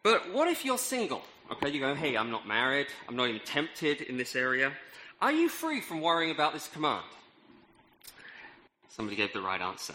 But 0.02 0.32
what 0.32 0.48
if 0.48 0.64
you're 0.64 0.78
single? 0.78 1.22
Okay, 1.50 1.70
you 1.70 1.80
go, 1.80 1.94
hey, 1.94 2.16
I'm 2.16 2.30
not 2.30 2.46
married, 2.46 2.88
I'm 3.08 3.16
not 3.16 3.28
even 3.28 3.40
tempted 3.44 4.00
in 4.02 4.16
this 4.16 4.34
area. 4.34 4.72
Are 5.20 5.32
you 5.32 5.48
free 5.48 5.80
from 5.80 6.00
worrying 6.00 6.30
about 6.30 6.52
this 6.52 6.68
command? 6.68 7.04
Somebody 8.88 9.16
gave 9.16 9.32
the 9.32 9.40
right 9.40 9.60
answer. 9.60 9.94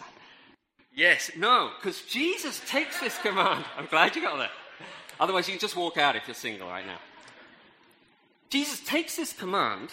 Yes, 0.93 1.31
no, 1.37 1.71
because 1.77 2.01
Jesus 2.03 2.61
takes 2.67 2.99
this 2.99 3.17
command. 3.19 3.63
I'm 3.77 3.85
glad 3.85 4.15
you 4.15 4.21
got 4.21 4.37
that. 4.37 4.51
Otherwise, 5.19 5.47
you 5.47 5.53
can 5.53 5.59
just 5.59 5.75
walk 5.75 5.97
out 5.97 6.15
if 6.15 6.27
you're 6.27 6.35
single 6.35 6.67
right 6.67 6.85
now. 6.85 6.97
Jesus 8.49 8.81
takes 8.81 9.15
this 9.15 9.31
command 9.31 9.89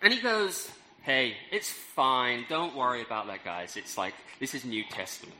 and 0.00 0.12
he 0.12 0.20
goes, 0.20 0.70
Hey, 1.02 1.34
it's 1.50 1.70
fine. 1.70 2.44
Don't 2.48 2.76
worry 2.76 3.02
about 3.02 3.26
that, 3.26 3.44
guys. 3.44 3.76
It's 3.76 3.96
like, 3.96 4.14
this 4.40 4.54
is 4.54 4.64
New 4.64 4.84
Testament. 4.90 5.36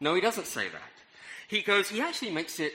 No, 0.00 0.14
he 0.14 0.20
doesn't 0.20 0.46
say 0.46 0.68
that. 0.68 0.82
He 1.48 1.62
goes, 1.62 1.88
he 1.88 2.00
actually 2.00 2.32
makes 2.32 2.60
it 2.60 2.72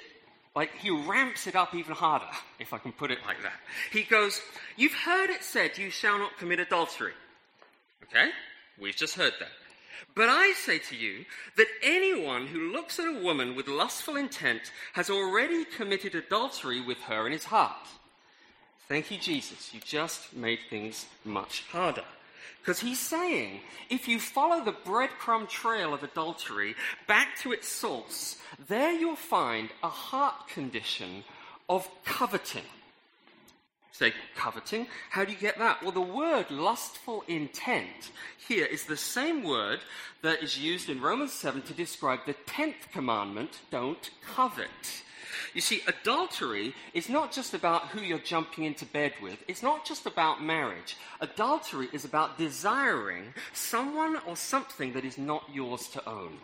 like 0.55 0.75
he 0.75 0.89
ramps 0.89 1.48
it 1.48 1.55
up 1.55 1.74
even 1.74 1.96
harder, 1.96 2.25
if 2.60 2.74
I 2.74 2.77
can 2.77 2.91
put 2.91 3.12
it 3.12 3.20
like 3.25 3.41
that. 3.43 3.60
He 3.91 4.03
goes, 4.03 4.41
You've 4.75 4.93
heard 4.93 5.29
it 5.29 5.43
said, 5.43 5.77
you 5.77 5.89
shall 5.89 6.17
not 6.17 6.38
commit 6.38 6.60
adultery. 6.60 7.13
Okay? 8.03 8.29
We've 8.79 8.96
just 8.96 9.15
heard 9.15 9.34
that. 9.39 9.50
But 10.13 10.27
I 10.27 10.53
say 10.53 10.79
to 10.79 10.96
you 10.96 11.25
that 11.55 11.67
anyone 11.81 12.48
who 12.48 12.74
looks 12.74 13.00
at 13.00 13.08
a 13.08 13.24
woman 13.24 13.55
with 13.55 13.67
lustful 13.67 14.17
intent 14.17 14.72
has 14.93 15.10
already 15.10 15.63
committed 15.63 16.15
adultery 16.15 16.81
with 16.81 16.98
her 17.03 17.25
in 17.25 17.31
his 17.31 17.46
heart. 17.46 17.88
Thank 18.89 19.10
you, 19.10 19.17
Jesus. 19.17 19.74
You 19.74 19.79
just 19.79 20.36
made 20.36 20.60
things 20.70 21.05
much 21.24 21.63
harder. 21.72 22.03
Because 22.62 22.79
he's 22.79 23.00
saying, 23.00 23.62
if 23.89 24.07
you 24.07 24.19
follow 24.19 24.63
the 24.63 24.71
breadcrumb 24.71 25.50
trail 25.50 25.93
of 25.93 26.03
adultery 26.03 26.75
back 27.07 27.38
to 27.39 27.51
its 27.51 27.67
source, 27.67 28.38
there 28.67 28.91
you'll 28.91 29.15
find 29.15 29.69
a 29.83 29.89
heart 29.89 30.48
condition 30.48 31.24
of 31.69 31.89
coveting. 32.05 32.63
Say, 33.91 34.13
coveting? 34.36 34.88
How 35.10 35.25
do 35.25 35.31
you 35.31 35.38
get 35.38 35.60
that? 35.60 35.83
Well, 35.83 35.91
the 35.91 36.01
word 36.01 36.50
lustful 36.50 37.24
intent 37.27 38.12
here 38.48 38.65
is 38.65 38.86
the 38.86 38.98
same 38.98 39.43
word 39.43 39.79
that 40.21 40.41
is 40.41 40.57
used 40.57 40.89
in 40.89 41.01
Romans 41.01 41.33
7 41.33 41.62
to 41.63 41.74
describe 41.74 42.21
the 42.25 42.33
10th 42.33 42.91
commandment 42.91 43.60
don't 43.69 44.10
covet. 44.33 45.03
You 45.53 45.61
see, 45.61 45.81
adultery 45.88 46.73
is 46.93 47.09
not 47.09 47.31
just 47.31 47.53
about 47.53 47.88
who 47.88 48.01
you're 48.01 48.19
jumping 48.19 48.65
into 48.65 48.85
bed 48.85 49.13
with, 49.21 49.43
it's 49.47 49.63
not 49.63 49.85
just 49.85 50.05
about 50.05 50.43
marriage. 50.43 50.97
Adultery 51.19 51.88
is 51.93 52.05
about 52.05 52.38
desiring 52.38 53.33
someone 53.53 54.17
or 54.27 54.35
something 54.35 54.93
that 54.93 55.05
is 55.05 55.17
not 55.17 55.43
yours 55.51 55.88
to 55.89 56.09
own. 56.09 56.38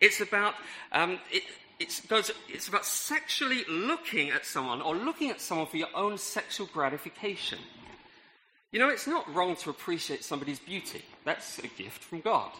It's 0.00 0.20
about, 0.20 0.54
um, 0.92 1.18
it, 1.30 1.44
it 1.78 2.00
goes, 2.08 2.30
it's 2.48 2.68
about 2.68 2.84
sexually 2.84 3.64
looking 3.68 4.30
at 4.30 4.44
someone 4.44 4.82
or 4.82 4.96
looking 4.96 5.30
at 5.30 5.40
someone 5.40 5.66
for 5.66 5.76
your 5.76 5.94
own 5.94 6.18
sexual 6.18 6.68
gratification. 6.72 7.58
You 8.72 8.78
know, 8.78 8.88
it's 8.88 9.06
not 9.06 9.32
wrong 9.34 9.54
to 9.56 9.70
appreciate 9.70 10.24
somebody's 10.24 10.58
beauty. 10.58 11.04
That's 11.24 11.58
a 11.58 11.68
gift 11.68 12.02
from 12.02 12.20
God. 12.20 12.50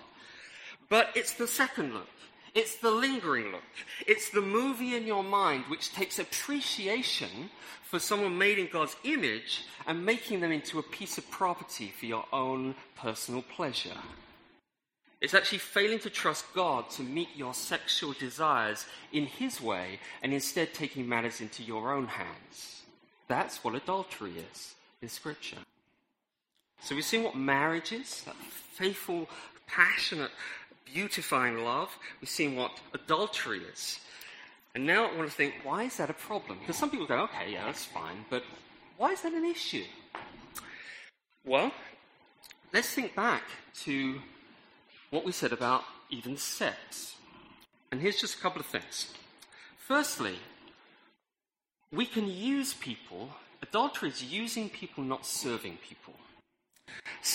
But 0.88 1.08
it's 1.14 1.32
the 1.32 1.46
second 1.46 1.94
look. 1.94 2.06
It's 2.54 2.76
the 2.76 2.90
lingering 2.90 3.50
look. 3.50 3.62
It's 4.06 4.30
the 4.30 4.42
movie 4.42 4.94
in 4.94 5.06
your 5.06 5.24
mind 5.24 5.64
which 5.68 5.92
takes 5.92 6.18
appreciation 6.18 7.50
for 7.82 7.98
someone 7.98 8.36
made 8.36 8.58
in 8.58 8.68
God's 8.70 8.96
image 9.04 9.64
and 9.86 10.04
making 10.04 10.40
them 10.40 10.52
into 10.52 10.78
a 10.78 10.82
piece 10.82 11.18
of 11.18 11.30
property 11.30 11.88
for 11.88 12.06
your 12.06 12.24
own 12.32 12.74
personal 12.96 13.42
pleasure. 13.42 13.96
It's 15.20 15.34
actually 15.34 15.58
failing 15.58 16.00
to 16.00 16.10
trust 16.10 16.44
God 16.52 16.90
to 16.90 17.02
meet 17.02 17.28
your 17.36 17.54
sexual 17.54 18.12
desires 18.12 18.86
in 19.12 19.26
His 19.26 19.60
way 19.60 20.00
and 20.22 20.34
instead 20.34 20.74
taking 20.74 21.08
matters 21.08 21.40
into 21.40 21.62
your 21.62 21.92
own 21.92 22.06
hands. 22.06 22.82
That's 23.28 23.62
what 23.62 23.74
adultery 23.74 24.32
is 24.52 24.74
in 25.00 25.08
Scripture. 25.08 25.58
So 26.80 26.96
we've 26.96 27.04
seen 27.04 27.22
what 27.22 27.36
marriage 27.36 27.92
is 27.92 28.22
that 28.24 28.34
faithful, 28.34 29.28
passionate 29.68 30.32
beautifying 30.92 31.58
love. 31.64 31.96
We've 32.20 32.28
seen 32.28 32.56
what 32.56 32.72
adultery 32.94 33.60
is. 33.72 34.00
And 34.74 34.86
now 34.86 35.06
I 35.06 35.16
want 35.16 35.28
to 35.28 35.34
think, 35.34 35.54
why 35.62 35.84
is 35.84 35.96
that 35.98 36.10
a 36.10 36.14
problem? 36.14 36.58
Because 36.58 36.76
some 36.76 36.90
people 36.90 37.06
go, 37.06 37.20
okay, 37.24 37.52
yeah, 37.52 37.66
that's 37.66 37.84
fine, 37.84 38.24
but 38.30 38.42
why 38.96 39.10
is 39.12 39.22
that 39.22 39.32
an 39.32 39.44
issue? 39.44 39.84
Well, 41.44 41.72
let's 42.72 42.88
think 42.88 43.14
back 43.14 43.42
to 43.84 44.20
what 45.10 45.24
we 45.24 45.32
said 45.32 45.52
about 45.52 45.82
even 46.08 46.36
sex. 46.36 47.16
And 47.90 48.00
here's 48.00 48.20
just 48.20 48.38
a 48.38 48.40
couple 48.40 48.60
of 48.60 48.66
things. 48.66 49.12
Firstly, 49.76 50.36
we 51.92 52.06
can 52.06 52.26
use 52.26 52.72
people, 52.72 53.28
adultery 53.60 54.08
is 54.08 54.24
using 54.24 54.70
people, 54.70 55.04
not 55.04 55.26
serving 55.26 55.78
people. 55.86 56.14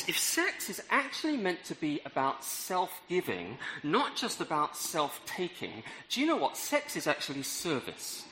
If 0.07 0.19
sex 0.19 0.69
is 0.69 0.81
actually 0.89 1.38
meant 1.38 1.63
to 1.65 1.75
be 1.75 2.01
about 2.05 2.43
self 2.43 3.01
giving, 3.07 3.57
not 3.83 4.17
just 4.17 4.41
about 4.41 4.75
self 4.75 5.21
taking, 5.25 5.83
do 6.10 6.19
you 6.19 6.27
know 6.27 6.36
what? 6.36 6.57
Sex 6.57 6.95
is 6.95 7.07
actually 7.07 7.43
service. 7.43 8.25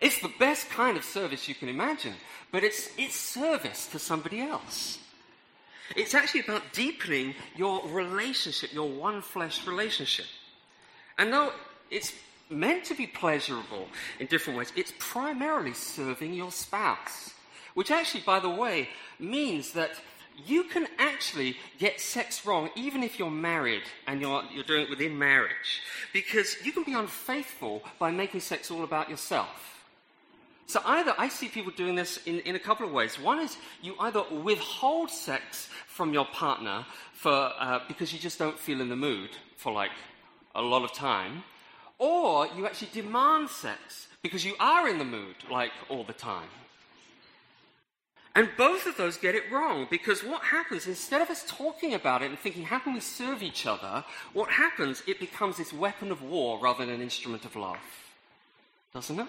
It's 0.00 0.20
the 0.20 0.32
best 0.38 0.68
kind 0.68 0.98
of 0.98 1.04
service 1.04 1.48
you 1.48 1.54
can 1.54 1.70
imagine, 1.70 2.14
but 2.52 2.62
it's, 2.62 2.90
it's 2.98 3.16
service 3.16 3.86
to 3.88 3.98
somebody 3.98 4.40
else. 4.40 4.98
It's 5.96 6.14
actually 6.14 6.40
about 6.40 6.72
deepening 6.72 7.34
your 7.56 7.86
relationship, 7.88 8.72
your 8.74 8.90
one 8.90 9.22
flesh 9.22 9.66
relationship. 9.66 10.26
And 11.16 11.32
though 11.32 11.52
it's 11.90 12.12
meant 12.50 12.84
to 12.84 12.94
be 12.94 13.06
pleasurable 13.06 13.88
in 14.20 14.26
different 14.26 14.58
ways, 14.58 14.72
it's 14.76 14.92
primarily 14.98 15.72
serving 15.72 16.34
your 16.34 16.52
spouse. 16.52 17.32
Which 17.74 17.90
actually, 17.90 18.22
by 18.22 18.40
the 18.40 18.48
way, 18.48 18.88
means 19.18 19.72
that 19.72 19.92
you 20.46 20.64
can 20.64 20.86
actually 20.98 21.56
get 21.78 22.00
sex 22.00 22.44
wrong 22.44 22.70
even 22.74 23.02
if 23.02 23.18
you're 23.18 23.30
married 23.30 23.82
and 24.06 24.20
you're, 24.20 24.42
you're 24.52 24.64
doing 24.64 24.82
it 24.82 24.90
within 24.90 25.18
marriage. 25.18 25.82
Because 26.12 26.56
you 26.64 26.72
can 26.72 26.82
be 26.82 26.94
unfaithful 26.94 27.82
by 27.98 28.10
making 28.10 28.40
sex 28.40 28.70
all 28.70 28.84
about 28.84 29.10
yourself. 29.10 29.74
So 30.66 30.80
either 30.84 31.14
I 31.18 31.28
see 31.28 31.48
people 31.48 31.72
doing 31.76 31.94
this 31.94 32.18
in, 32.26 32.40
in 32.40 32.56
a 32.56 32.58
couple 32.58 32.86
of 32.86 32.92
ways. 32.92 33.18
One 33.18 33.38
is 33.38 33.56
you 33.82 33.94
either 34.00 34.22
withhold 34.30 35.10
sex 35.10 35.68
from 35.86 36.12
your 36.12 36.24
partner 36.24 36.86
for, 37.12 37.52
uh, 37.58 37.80
because 37.86 38.12
you 38.12 38.18
just 38.18 38.38
don't 38.38 38.58
feel 38.58 38.80
in 38.80 38.88
the 38.88 38.96
mood 38.96 39.30
for 39.56 39.72
like 39.72 39.90
a 40.54 40.62
lot 40.62 40.82
of 40.82 40.92
time, 40.92 41.44
or 41.98 42.48
you 42.56 42.66
actually 42.66 42.90
demand 42.92 43.50
sex 43.50 44.08
because 44.22 44.44
you 44.44 44.54
are 44.58 44.88
in 44.88 44.98
the 44.98 45.04
mood 45.04 45.36
like 45.50 45.72
all 45.88 46.02
the 46.02 46.12
time. 46.12 46.48
And 48.36 48.48
both 48.56 48.86
of 48.86 48.96
those 48.96 49.16
get 49.16 49.36
it 49.36 49.50
wrong 49.50 49.86
because 49.88 50.24
what 50.24 50.42
happens, 50.42 50.88
instead 50.88 51.22
of 51.22 51.30
us 51.30 51.44
talking 51.46 51.94
about 51.94 52.22
it 52.22 52.30
and 52.30 52.38
thinking, 52.38 52.64
how 52.64 52.80
can 52.80 52.94
we 52.94 53.00
serve 53.00 53.42
each 53.42 53.64
other, 53.64 54.04
what 54.32 54.50
happens, 54.50 55.04
it 55.06 55.20
becomes 55.20 55.56
this 55.56 55.72
weapon 55.72 56.10
of 56.10 56.20
war 56.20 56.58
rather 56.58 56.84
than 56.84 56.96
an 56.96 57.00
instrument 57.00 57.44
of 57.44 57.54
love. 57.54 57.78
Doesn't 58.92 59.20
it? 59.20 59.28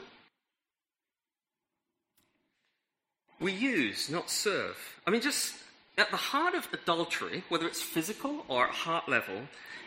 We 3.39 3.51
use, 3.51 4.09
not 4.09 4.29
serve. 4.31 4.77
I 5.05 5.11
mean, 5.11 5.21
just 5.21 5.55
at 5.97 6.09
the 6.09 6.17
heart 6.17 6.55
of 6.55 6.67
adultery, 6.73 7.43
whether 7.49 7.67
it's 7.67 7.81
physical 7.81 8.43
or 8.47 8.65
at 8.65 8.73
heart 8.73 9.07
level, 9.07 9.41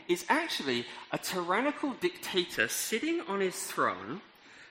is 0.07 0.25
actually 0.29 0.87
a 1.13 1.19
tyrannical 1.19 1.93
dictator 2.01 2.69
sitting 2.69 3.21
on 3.23 3.41
his 3.41 3.57
throne 3.57 4.21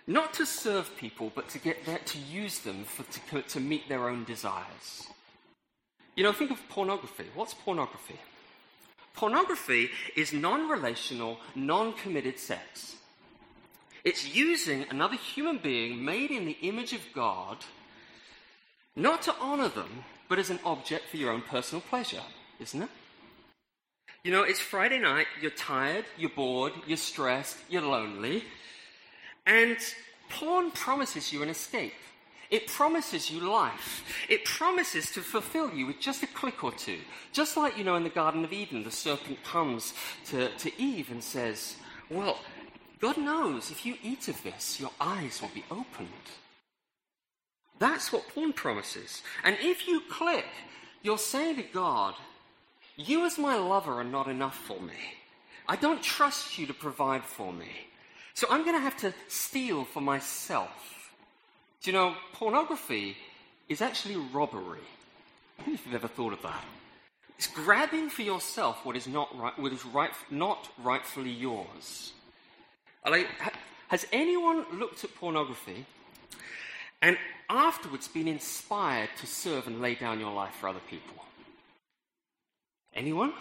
not 0.08 0.34
to 0.36 0.46
serve 0.46 0.96
people, 0.98 1.32
but 1.36 1.50
to 1.50 1.60
get 1.60 1.86
there, 1.86 2.00
to 2.00 2.18
use 2.18 2.60
them 2.60 2.86
for, 2.86 3.04
to, 3.04 3.42
to 3.42 3.60
meet 3.60 3.90
their 3.90 4.08
own 4.08 4.24
desires. 4.24 5.08
You 6.16 6.24
know, 6.24 6.32
think 6.32 6.50
of 6.50 6.70
pornography. 6.70 7.26
What's 7.36 7.54
pornography? 7.54 8.16
Pornography 9.14 9.90
is 10.16 10.32
non 10.32 10.70
relational, 10.70 11.40
non 11.56 11.94
committed 11.94 12.40
sex. 12.40 12.96
It's 14.04 14.34
using 14.34 14.86
another 14.90 15.16
human 15.16 15.58
being 15.58 16.06
made 16.06 16.32
in 16.32 16.46
the 16.46 16.58
image 16.62 16.94
of 16.94 17.02
God, 17.14 17.58
not 18.96 19.22
to 19.24 19.36
honor 19.42 19.68
them, 19.68 20.06
but 20.30 20.40
as 20.40 20.50
an 20.50 20.60
object 20.64 21.10
for 21.10 21.18
your 21.18 21.32
own 21.32 21.42
personal 21.42 21.82
pleasure, 21.82 22.24
isn't 22.60 22.82
it? 22.82 22.90
You 24.24 24.32
know, 24.32 24.44
it's 24.44 24.60
Friday 24.60 25.00
night, 25.00 25.28
you're 25.42 25.52
tired, 25.52 26.06
you're 26.18 26.30
bored, 26.30 26.74
you're 26.86 26.98
stressed, 26.98 27.58
you're 27.70 27.82
lonely, 27.82 28.44
and 29.48 29.78
porn 30.30 30.70
promises 30.72 31.34
you 31.34 31.42
an 31.42 31.50
escape. 31.50 31.94
It 32.50 32.68
promises 32.68 33.32
you 33.32 33.42
life. 33.42 34.04
It 34.30 34.46
promises 34.46 35.12
to 35.12 35.22
fulfill 35.22 35.74
you 35.74 35.88
with 35.88 36.00
just 36.00 36.24
a 36.24 36.28
click 36.28 36.64
or 36.64 36.72
two. 36.72 37.00
Just 37.34 37.58
like, 37.58 37.78
you 37.78 37.84
know, 37.84 37.96
in 37.96 38.04
the 38.04 38.10
Garden 38.10 38.46
of 38.46 38.54
Eden, 38.54 38.84
the 38.84 38.92
serpent 38.92 39.44
comes 39.44 39.94
to, 40.28 40.50
to 40.50 40.82
Eve 40.82 41.12
and 41.12 41.24
says, 41.24 41.76
Well, 42.10 42.40
God 43.00 43.18
knows 43.18 43.72
if 43.72 43.86
you 43.86 43.96
eat 44.04 44.28
of 44.28 44.42
this, 44.44 44.80
your 44.80 44.92
eyes 45.00 45.42
will 45.42 45.52
be 45.54 45.66
opened. 45.72 46.08
That's 47.80 48.12
what 48.12 48.28
porn 48.30 48.54
promises. 48.54 49.22
And 49.44 49.58
if 49.60 49.88
you 49.88 50.02
click, 50.10 50.46
you're 51.04 51.18
saying 51.18 51.58
to 51.58 51.64
God, 51.64 52.16
You 52.96 53.26
as 53.26 53.38
my 53.38 53.56
lover 53.58 53.94
are 53.94 54.06
not 54.06 54.28
enough 54.28 54.58
for 54.58 54.82
me. 54.82 55.16
I 55.68 55.76
don't 55.76 56.02
trust 56.02 56.58
you 56.58 56.66
to 56.68 56.74
provide 56.74 57.24
for 57.26 57.52
me. 57.52 57.88
So 58.38 58.46
I'm 58.52 58.62
going 58.62 58.76
to 58.76 58.82
have 58.82 58.98
to 58.98 59.16
steal 59.30 59.84
for 59.84 60.00
myself. 60.00 61.10
Do 61.82 61.90
you 61.90 61.98
know, 61.98 62.14
pornography 62.34 63.18
is 63.68 63.82
actually 63.82 64.16
robbery. 64.32 64.88
I 65.58 65.64
don't 65.64 65.70
know 65.70 65.74
if 65.74 65.86
you've 65.88 65.96
ever 65.96 66.08
thought 66.08 66.34
of 66.34 66.44
that. 66.44 66.64
It's 67.40 67.48
grabbing 67.48 68.10
for 68.10 68.22
yourself 68.22 68.86
what 68.86 68.96
is 68.96 69.08
not, 69.08 69.36
right, 69.36 69.58
what 69.58 69.74
is 69.74 69.84
right, 69.88 70.12
not 70.30 70.70
rightfully 70.84 71.32
yours. 71.32 72.14
Like, 73.10 73.28
Has 73.88 74.06
anyone 74.14 74.68
looked 74.72 75.04
at 75.04 75.16
pornography 75.16 75.88
and 77.02 77.18
afterwards 77.50 78.08
been 78.08 78.28
inspired 78.28 79.10
to 79.20 79.26
serve 79.26 79.66
and 79.66 79.82
lay 79.82 79.96
down 79.96 80.20
your 80.20 80.32
life 80.32 80.54
for 80.54 80.70
other 80.70 80.86
people? 80.92 81.26
Anyone? 82.94 83.34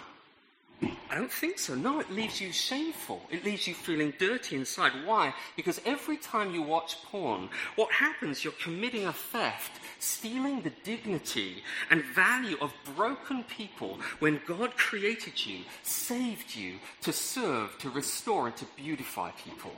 I 0.82 1.14
don't 1.14 1.32
think 1.32 1.58
so. 1.58 1.74
No, 1.74 2.00
it 2.00 2.10
leaves 2.10 2.40
you 2.40 2.52
shameful. 2.52 3.22
It 3.30 3.44
leaves 3.44 3.66
you 3.66 3.72
feeling 3.72 4.12
dirty 4.18 4.56
inside. 4.56 4.92
Why? 5.06 5.32
Because 5.56 5.80
every 5.86 6.18
time 6.18 6.54
you 6.54 6.60
watch 6.60 7.02
porn, 7.04 7.48
what 7.76 7.90
happens? 7.90 8.44
You're 8.44 8.52
committing 8.54 9.06
a 9.06 9.12
theft, 9.12 9.80
stealing 9.98 10.60
the 10.60 10.72
dignity 10.84 11.62
and 11.90 12.04
value 12.04 12.58
of 12.60 12.74
broken 12.94 13.44
people 13.44 13.98
when 14.18 14.40
God 14.46 14.76
created 14.76 15.46
you, 15.46 15.60
saved 15.82 16.54
you 16.54 16.74
to 17.02 17.12
serve, 17.12 17.78
to 17.78 17.88
restore, 17.88 18.48
and 18.48 18.56
to 18.56 18.66
beautify 18.76 19.30
people. 19.30 19.72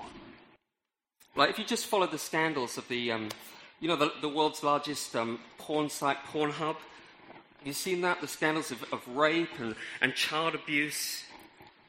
Like 1.36 1.50
if 1.50 1.58
you 1.58 1.64
just 1.64 1.86
follow 1.86 2.08
the 2.08 2.18
scandals 2.18 2.78
of 2.78 2.88
the, 2.88 3.12
um, 3.12 3.28
you 3.78 3.86
know, 3.86 3.96
the, 3.96 4.12
the 4.20 4.28
world's 4.28 4.64
largest 4.64 5.14
um, 5.14 5.38
porn 5.58 5.88
site, 5.88 6.18
Pornhub, 6.32 6.76
You've 7.64 7.76
seen 7.76 8.00
that, 8.02 8.20
the 8.20 8.28
scandals 8.28 8.70
of, 8.70 8.84
of 8.92 9.06
rape 9.08 9.58
and, 9.58 9.74
and 10.00 10.14
child 10.14 10.54
abuse. 10.54 11.24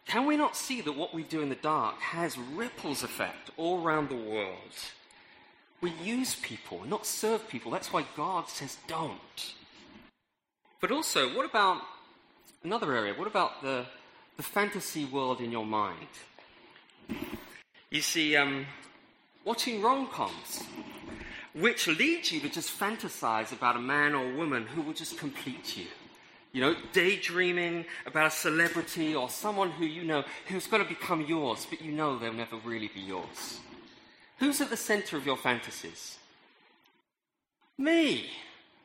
Can 0.08 0.26
we 0.26 0.36
not 0.36 0.56
see 0.56 0.82
that 0.82 0.96
what 0.96 1.14
we 1.14 1.24
do 1.24 1.42
in 1.42 1.50
the 1.50 1.56
dark 1.56 2.00
has 2.00 2.38
ripples 2.38 3.04
effect 3.04 3.52
all 3.58 3.84
around 3.84 4.10
the 4.10 4.16
world? 4.16 4.74
We 5.82 5.92
use 6.04 6.36
people, 6.36 6.84
not 6.86 7.06
serve 7.06 7.48
people. 7.48 7.72
That's 7.72 7.94
why 7.94 8.06
God 8.18 8.50
says 8.50 8.78
don't. 8.88 9.54
But 10.82 10.92
also, 10.92 11.36
what 11.36 11.46
about 11.46 11.82
another 12.64 12.96
area? 12.96 13.14
What 13.14 13.28
about 13.28 13.62
the, 13.62 13.86
the 14.36 14.44
fantasy 14.44 15.06
world 15.06 15.42
in 15.42 15.52
your 15.52 15.66
mind? 15.66 16.08
You 17.92 18.02
see, 18.02 18.36
um, 18.36 18.66
watching 19.46 19.82
rom 19.82 20.08
coms 20.08 20.64
which 21.54 21.88
leads 21.88 22.32
you 22.32 22.40
to 22.42 22.50
just 22.50 22.78
fantasize 22.78 23.52
about 23.52 23.76
a 23.76 23.82
man 23.82 24.14
or 24.14 24.34
woman 24.34 24.66
who 24.66 24.82
will 24.82 24.94
just 24.94 25.18
complete 25.18 25.78
you. 25.78 25.86
You 26.52 26.62
know, 26.62 26.76
daydreaming 26.94 27.86
about 28.06 28.28
a 28.28 28.32
celebrity 28.32 29.16
or 29.16 29.30
someone 29.30 29.70
who 29.70 29.86
you 29.86 30.04
know 30.04 30.24
who's 30.48 30.68
going 30.68 30.84
to 30.84 30.90
become 30.90 31.22
yours, 31.22 31.68
but 31.70 31.82
you 31.82 31.92
know 31.92 32.18
they'll 32.18 32.34
never 32.34 32.58
really 32.58 32.90
be 32.94 33.02
yours. 33.02 33.60
Who's 34.40 34.62
at 34.62 34.70
the 34.70 34.78
center 34.78 35.18
of 35.18 35.26
your 35.26 35.38
fantasies? 35.38 36.18
Me. 37.78 38.30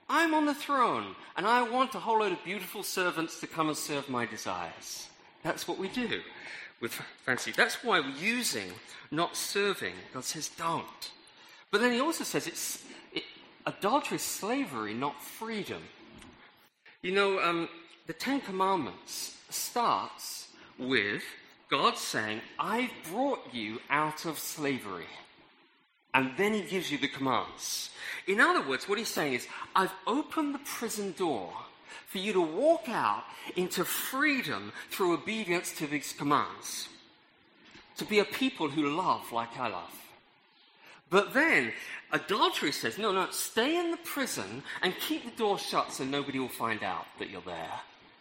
I'm 0.08 0.34
on 0.34 0.44
the 0.44 0.54
throne, 0.54 1.16
and 1.36 1.46
I 1.46 1.62
want 1.62 1.94
a 1.94 1.98
whole 1.98 2.18
load 2.18 2.32
of 2.32 2.44
beautiful 2.44 2.82
servants 2.82 3.40
to 3.40 3.46
come 3.46 3.68
and 3.68 3.76
serve 3.76 4.10
my 4.10 4.26
desires. 4.26 5.08
That's 5.42 5.66
what 5.66 5.78
we 5.78 5.88
do 5.88 6.20
with 6.80 6.92
fancy. 7.24 7.52
That's 7.52 7.82
why 7.82 8.00
we're 8.00 8.08
using, 8.10 8.70
not 9.10 9.36
serving. 9.36 9.94
God 10.12 10.24
says, 10.24 10.50
don't. 10.50 11.10
But 11.74 11.80
then 11.80 11.90
he 11.90 12.00
also 12.00 12.22
says 12.22 12.46
it's 12.46 12.84
it, 13.12 13.24
adultery 13.66 14.14
is 14.14 14.22
slavery, 14.22 14.94
not 14.94 15.20
freedom. 15.20 15.82
You 17.02 17.10
know, 17.10 17.40
um, 17.40 17.68
the 18.06 18.12
Ten 18.12 18.40
Commandments 18.42 19.36
starts 19.50 20.50
with 20.78 21.24
God 21.68 21.98
saying, 21.98 22.42
I've 22.60 22.92
brought 23.10 23.52
you 23.52 23.80
out 23.90 24.24
of 24.24 24.38
slavery. 24.38 25.08
And 26.14 26.30
then 26.36 26.54
he 26.54 26.62
gives 26.62 26.92
you 26.92 26.98
the 26.98 27.08
commands. 27.08 27.90
In 28.28 28.38
other 28.38 28.62
words, 28.68 28.88
what 28.88 28.98
he's 28.98 29.08
saying 29.08 29.32
is, 29.32 29.48
I've 29.74 29.94
opened 30.06 30.54
the 30.54 30.60
prison 30.64 31.12
door 31.18 31.52
for 32.06 32.18
you 32.18 32.32
to 32.34 32.40
walk 32.40 32.88
out 32.88 33.24
into 33.56 33.84
freedom 33.84 34.72
through 34.90 35.14
obedience 35.14 35.72
to 35.78 35.88
these 35.88 36.12
commands. 36.12 36.88
To 37.96 38.04
be 38.04 38.20
a 38.20 38.24
people 38.24 38.68
who 38.68 38.94
love 38.94 39.32
like 39.32 39.58
I 39.58 39.66
love. 39.66 40.03
But 41.14 41.32
then 41.32 41.72
adultery 42.10 42.72
says, 42.72 42.98
no, 42.98 43.12
no, 43.12 43.30
stay 43.30 43.78
in 43.78 43.92
the 43.92 43.98
prison 43.98 44.64
and 44.82 44.92
keep 44.98 45.24
the 45.24 45.30
door 45.30 45.60
shut 45.60 45.92
so 45.92 46.02
nobody 46.02 46.40
will 46.40 46.48
find 46.48 46.82
out 46.82 47.06
that 47.20 47.30
you're 47.30 47.40
there. 47.42 47.70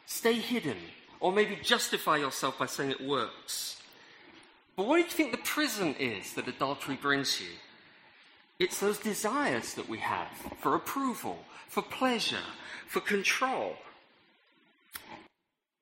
Stay 0.05 0.33
hidden. 0.33 0.77
Or 1.19 1.31
maybe 1.31 1.57
justify 1.63 2.17
yourself 2.17 2.59
by 2.59 2.67
saying 2.67 2.91
it 2.91 3.01
works. 3.01 3.81
But 4.75 4.85
what 4.85 4.97
do 4.97 5.01
you 5.01 5.09
think 5.09 5.31
the 5.31 5.39
prison 5.39 5.95
is 5.99 6.33
that 6.33 6.47
adultery 6.47 6.95
brings 6.95 7.41
you? 7.41 7.47
It's 8.59 8.79
those 8.79 8.99
desires 8.99 9.73
that 9.73 9.89
we 9.89 9.97
have 9.97 10.27
for 10.59 10.75
approval, 10.75 11.39
for 11.69 11.81
pleasure, 11.81 12.45
for 12.85 12.99
control. 12.99 13.73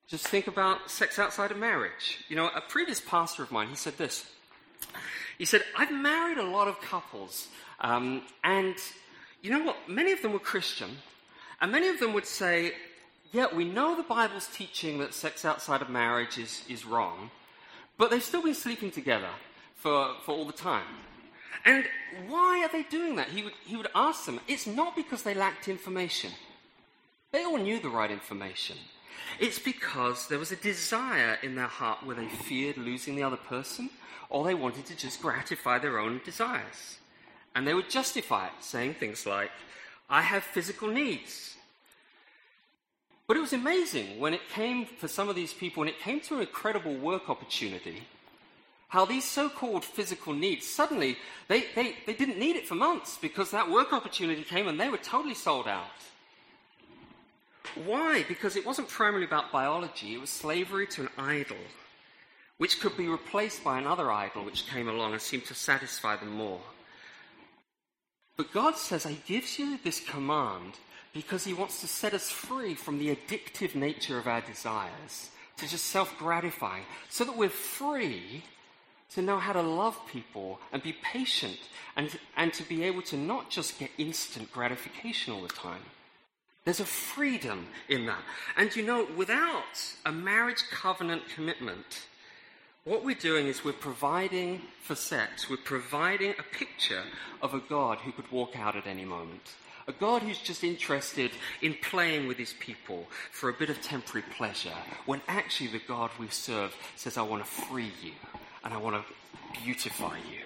Just 0.07 0.29
think 0.29 0.47
about 0.47 0.89
sex 0.89 1.19
outside 1.19 1.51
of 1.51 1.57
marriage. 1.57 2.23
You 2.29 2.37
know, 2.37 2.47
a 2.55 2.61
previous 2.61 3.01
pastor 3.01 3.43
of 3.43 3.51
mine, 3.51 3.67
he 3.67 3.75
said 3.75 3.97
this. 3.97 4.31
He 5.37 5.45
said, 5.45 5.63
I've 5.77 5.91
married 5.91 6.37
a 6.37 6.43
lot 6.43 6.67
of 6.67 6.79
couples, 6.81 7.47
um, 7.79 8.23
and 8.43 8.75
you 9.41 9.49
know 9.49 9.63
what? 9.63 9.77
Many 9.87 10.11
of 10.11 10.21
them 10.21 10.33
were 10.33 10.39
Christian, 10.39 10.89
and 11.59 11.71
many 11.71 11.87
of 11.87 11.99
them 11.99 12.13
would 12.13 12.25
say, 12.25 12.73
Yeah, 13.31 13.47
we 13.53 13.65
know 13.65 13.95
the 13.95 14.03
Bible's 14.03 14.47
teaching 14.47 14.99
that 14.99 15.13
sex 15.13 15.45
outside 15.45 15.81
of 15.81 15.89
marriage 15.89 16.37
is, 16.37 16.63
is 16.69 16.85
wrong, 16.85 17.31
but 17.97 18.11
they've 18.11 18.23
still 18.23 18.43
been 18.43 18.55
sleeping 18.55 18.91
together 18.91 19.29
for, 19.75 20.15
for 20.25 20.33
all 20.33 20.45
the 20.45 20.53
time. 20.53 20.85
And 21.65 21.85
why 22.27 22.63
are 22.63 22.71
they 22.71 22.83
doing 22.83 23.15
that? 23.15 23.29
He 23.29 23.43
would, 23.43 23.53
he 23.65 23.75
would 23.75 23.89
ask 23.93 24.25
them. 24.25 24.39
It's 24.47 24.67
not 24.67 24.95
because 24.95 25.23
they 25.23 25.33
lacked 25.33 25.67
information, 25.67 26.31
they 27.31 27.43
all 27.43 27.57
knew 27.57 27.79
the 27.79 27.89
right 27.89 28.11
information. 28.11 28.77
It's 29.39 29.59
because 29.59 30.27
there 30.27 30.39
was 30.39 30.51
a 30.51 30.55
desire 30.55 31.37
in 31.43 31.55
their 31.55 31.67
heart 31.67 32.05
where 32.05 32.15
they 32.15 32.27
feared 32.27 32.77
losing 32.77 33.15
the 33.15 33.23
other 33.23 33.37
person 33.37 33.89
or 34.29 34.43
they 34.43 34.53
wanted 34.53 34.85
to 34.87 34.95
just 34.95 35.21
gratify 35.21 35.79
their 35.79 35.99
own 35.99 36.21
desires. 36.23 36.99
And 37.53 37.67
they 37.67 37.73
would 37.73 37.89
justify 37.89 38.47
it, 38.47 38.53
saying 38.61 38.95
things 38.95 39.25
like, 39.25 39.51
I 40.09 40.21
have 40.21 40.43
physical 40.43 40.87
needs. 40.87 41.55
But 43.27 43.37
it 43.37 43.41
was 43.41 43.53
amazing 43.53 44.19
when 44.19 44.33
it 44.33 44.49
came 44.53 44.85
for 44.85 45.07
some 45.07 45.29
of 45.29 45.35
these 45.35 45.53
people, 45.53 45.81
when 45.81 45.89
it 45.89 45.99
came 45.99 46.19
to 46.21 46.35
an 46.35 46.41
incredible 46.41 46.95
work 46.95 47.29
opportunity, 47.29 48.03
how 48.89 49.05
these 49.05 49.23
so 49.23 49.47
called 49.47 49.85
physical 49.85 50.33
needs 50.33 50.67
suddenly 50.67 51.17
they, 51.47 51.63
they, 51.75 51.95
they 52.05 52.13
didn't 52.13 52.37
need 52.37 52.57
it 52.57 52.67
for 52.67 52.75
months 52.75 53.17
because 53.21 53.51
that 53.51 53.69
work 53.69 53.93
opportunity 53.93 54.43
came 54.43 54.67
and 54.67 54.77
they 54.77 54.89
were 54.89 54.97
totally 54.97 55.33
sold 55.33 55.65
out. 55.65 55.85
Why? 57.85 58.25
Because 58.27 58.55
it 58.55 58.65
wasn't 58.65 58.89
primarily 58.89 59.25
about 59.25 59.51
biology, 59.51 60.15
it 60.15 60.21
was 60.21 60.29
slavery 60.29 60.87
to 60.87 61.01
an 61.01 61.09
idol 61.17 61.57
which 62.61 62.79
could 62.79 62.95
be 62.95 63.07
replaced 63.07 63.63
by 63.63 63.79
another 63.79 64.11
idol 64.11 64.45
which 64.45 64.67
came 64.67 64.87
along 64.87 65.13
and 65.13 65.19
seemed 65.19 65.43
to 65.43 65.55
satisfy 65.55 66.15
them 66.15 66.29
more. 66.29 66.61
But 68.37 68.53
God 68.53 68.77
says, 68.77 69.03
He 69.03 69.19
gives 69.25 69.57
you 69.57 69.79
this 69.83 69.99
command 69.99 70.73
because 71.11 71.43
He 71.43 71.55
wants 71.55 71.81
to 71.81 71.87
set 71.87 72.13
us 72.13 72.29
free 72.29 72.75
from 72.75 72.99
the 72.99 73.15
addictive 73.15 73.73
nature 73.73 74.19
of 74.19 74.27
our 74.27 74.41
desires, 74.41 75.31
to 75.57 75.67
just 75.67 75.85
self 75.85 76.15
gratifying, 76.19 76.83
so 77.09 77.23
that 77.23 77.35
we're 77.35 77.49
free 77.49 78.43
to 79.15 79.23
know 79.23 79.39
how 79.39 79.53
to 79.53 79.61
love 79.63 79.99
people 80.05 80.59
and 80.71 80.83
be 80.83 80.93
patient 80.93 81.57
and, 81.95 82.15
and 82.37 82.53
to 82.53 82.63
be 82.63 82.83
able 82.83 83.01
to 83.01 83.17
not 83.17 83.49
just 83.49 83.79
get 83.79 83.89
instant 83.97 84.51
gratification 84.51 85.33
all 85.33 85.41
the 85.41 85.47
time. 85.47 85.81
There's 86.63 86.79
a 86.79 86.85
freedom 86.85 87.67
in 87.89 88.05
that. 88.05 88.21
And 88.55 88.75
you 88.75 88.83
know, 88.83 89.07
without 89.17 89.95
a 90.05 90.11
marriage 90.11 90.63
covenant 90.69 91.23
commitment, 91.33 92.05
what 92.83 93.03
we're 93.03 93.15
doing 93.15 93.47
is 93.47 93.63
we're 93.63 93.73
providing 93.73 94.61
for 94.81 94.95
sex, 94.95 95.49
we're 95.49 95.57
providing 95.57 96.33
a 96.37 96.57
picture 96.57 97.03
of 97.41 97.53
a 97.53 97.59
God 97.59 97.99
who 97.99 98.11
could 98.11 98.31
walk 98.31 98.57
out 98.57 98.75
at 98.75 98.87
any 98.87 99.05
moment. 99.05 99.55
A 99.87 99.91
God 99.91 100.21
who's 100.21 100.39
just 100.39 100.63
interested 100.63 101.31
in 101.61 101.75
playing 101.81 102.27
with 102.27 102.37
his 102.37 102.53
people 102.59 103.07
for 103.31 103.49
a 103.49 103.53
bit 103.53 103.69
of 103.69 103.81
temporary 103.81 104.25
pleasure, 104.37 104.73
when 105.05 105.21
actually 105.27 105.67
the 105.67 105.81
God 105.87 106.11
we 106.19 106.27
serve 106.27 106.75
says, 106.95 107.17
I 107.17 107.23
want 107.23 107.43
to 107.43 107.49
free 107.49 107.91
you 108.03 108.13
and 108.63 108.73
I 108.73 108.77
want 108.77 108.95
to 108.95 109.61
beautify 109.63 110.17
you. 110.17 110.45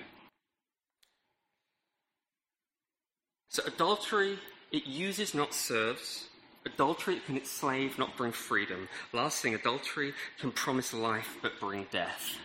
So, 3.50 3.64
adultery, 3.66 4.40
it 4.76 4.86
uses, 4.86 5.34
not 5.34 5.54
serves. 5.54 6.28
Adultery 6.66 7.22
can 7.26 7.38
enslave, 7.38 7.98
not 7.98 8.18
bring 8.18 8.32
freedom. 8.32 8.90
Last 9.14 9.42
thing, 9.42 9.54
adultery 9.54 10.14
can 10.40 10.52
promise 10.52 10.94
life 10.94 11.38
but 11.42 11.60
bring 11.60 11.86
death. 11.92 12.38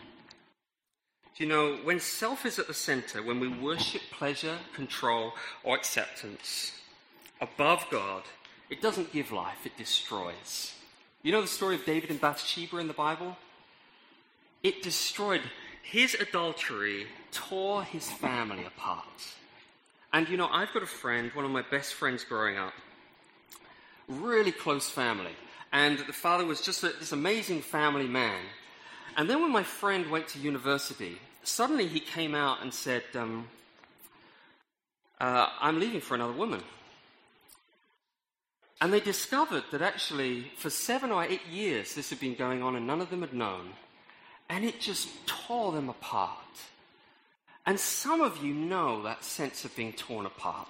Do 1.36 1.44
you 1.44 1.48
know, 1.48 1.78
when 1.84 2.00
self 2.00 2.44
is 2.44 2.58
at 2.58 2.66
the 2.66 2.74
center, 2.74 3.22
when 3.22 3.40
we 3.40 3.48
worship 3.48 4.02
pleasure, 4.12 4.58
control, 4.74 5.32
or 5.64 5.74
acceptance 5.74 6.72
above 7.40 7.86
God, 7.90 8.24
it 8.68 8.82
doesn't 8.82 9.12
give 9.12 9.32
life, 9.32 9.64
it 9.64 9.76
destroys. 9.78 10.74
You 11.22 11.32
know 11.32 11.40
the 11.40 11.48
story 11.48 11.74
of 11.74 11.84
David 11.84 12.10
and 12.10 12.20
Bathsheba 12.20 12.76
in 12.76 12.88
the 12.88 12.92
Bible? 12.92 13.36
It 14.62 14.82
destroyed 14.82 15.42
his 15.82 16.14
adultery, 16.14 17.06
tore 17.32 17.82
his 17.84 18.10
family 18.10 18.64
apart. 18.64 19.06
And 20.12 20.28
you 20.28 20.36
know, 20.36 20.48
I've 20.50 20.72
got 20.72 20.82
a 20.82 20.86
friend, 20.86 21.30
one 21.34 21.44
of 21.44 21.50
my 21.50 21.62
best 21.62 21.94
friends 21.94 22.24
growing 22.24 22.56
up, 22.56 22.72
really 24.08 24.52
close 24.52 24.88
family. 24.88 25.34
And 25.72 25.98
the 25.98 26.12
father 26.12 26.44
was 26.44 26.60
just 26.60 26.82
a, 26.82 26.88
this 26.88 27.12
amazing 27.12 27.62
family 27.62 28.08
man. 28.08 28.40
And 29.16 29.30
then 29.30 29.40
when 29.40 29.52
my 29.52 29.62
friend 29.62 30.10
went 30.10 30.28
to 30.28 30.38
university, 30.38 31.18
suddenly 31.44 31.86
he 31.86 32.00
came 32.00 32.34
out 32.34 32.62
and 32.62 32.74
said, 32.74 33.02
um, 33.14 33.46
uh, 35.20 35.48
I'm 35.60 35.78
leaving 35.78 36.00
for 36.00 36.14
another 36.14 36.32
woman. 36.32 36.62
And 38.80 38.92
they 38.92 39.00
discovered 39.00 39.64
that 39.70 39.82
actually, 39.82 40.50
for 40.56 40.70
seven 40.70 41.12
or 41.12 41.22
eight 41.22 41.46
years, 41.46 41.94
this 41.94 42.10
had 42.10 42.18
been 42.18 42.34
going 42.34 42.62
on 42.62 42.76
and 42.76 42.86
none 42.86 43.00
of 43.00 43.10
them 43.10 43.20
had 43.20 43.34
known. 43.34 43.74
And 44.48 44.64
it 44.64 44.80
just 44.80 45.08
tore 45.26 45.70
them 45.72 45.88
apart. 45.88 46.38
And 47.70 47.78
some 47.78 48.20
of 48.20 48.42
you 48.42 48.52
know 48.52 49.04
that 49.04 49.22
sense 49.22 49.64
of 49.64 49.76
being 49.76 49.92
torn 49.92 50.26
apart. 50.26 50.66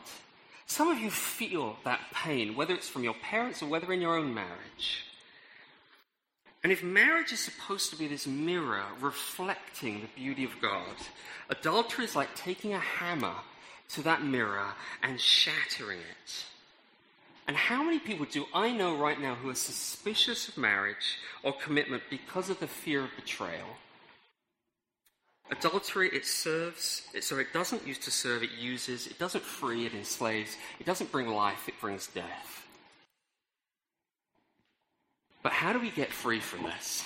Some 0.66 0.88
of 0.88 0.98
you 0.98 1.10
feel 1.10 1.78
that 1.82 1.98
pain, 2.12 2.54
whether 2.54 2.74
it's 2.74 2.90
from 2.90 3.04
your 3.04 3.14
parents 3.14 3.62
or 3.62 3.68
whether 3.68 3.90
in 3.90 4.02
your 4.02 4.18
own 4.18 4.34
marriage. 4.34 5.06
And 6.62 6.70
if 6.70 6.82
marriage 6.82 7.32
is 7.32 7.40
supposed 7.40 7.88
to 7.88 7.96
be 7.96 8.06
this 8.06 8.26
mirror 8.26 8.84
reflecting 9.00 10.02
the 10.02 10.08
beauty 10.14 10.44
of 10.44 10.60
God, 10.60 10.94
adultery 11.48 12.04
is 12.04 12.14
like 12.14 12.34
taking 12.34 12.74
a 12.74 12.78
hammer 12.78 13.36
to 13.94 14.02
that 14.02 14.22
mirror 14.22 14.74
and 15.02 15.18
shattering 15.18 16.00
it. 16.00 16.44
And 17.48 17.56
how 17.56 17.82
many 17.82 17.98
people 17.98 18.26
do 18.30 18.44
I 18.52 18.72
know 18.72 18.94
right 18.94 19.18
now 19.18 19.36
who 19.36 19.48
are 19.48 19.54
suspicious 19.54 20.48
of 20.48 20.58
marriage 20.58 21.16
or 21.42 21.54
commitment 21.54 22.02
because 22.10 22.50
of 22.50 22.60
the 22.60 22.66
fear 22.66 23.04
of 23.04 23.16
betrayal? 23.16 23.78
Adultery, 25.50 26.08
it 26.12 26.24
serves, 26.24 27.02
it, 27.12 27.24
so 27.24 27.38
it 27.38 27.52
doesn't 27.52 27.86
use 27.86 27.98
to 27.98 28.10
serve, 28.10 28.42
it 28.42 28.52
uses, 28.52 29.08
it 29.08 29.18
doesn't 29.18 29.42
free, 29.42 29.84
it 29.84 29.94
enslaves, 29.94 30.56
it 30.78 30.86
doesn't 30.86 31.10
bring 31.10 31.28
life, 31.28 31.68
it 31.68 31.74
brings 31.80 32.06
death. 32.06 32.66
But 35.42 35.52
how 35.52 35.72
do 35.72 35.80
we 35.80 35.90
get 35.90 36.12
free 36.12 36.38
from 36.38 36.64
this? 36.64 37.04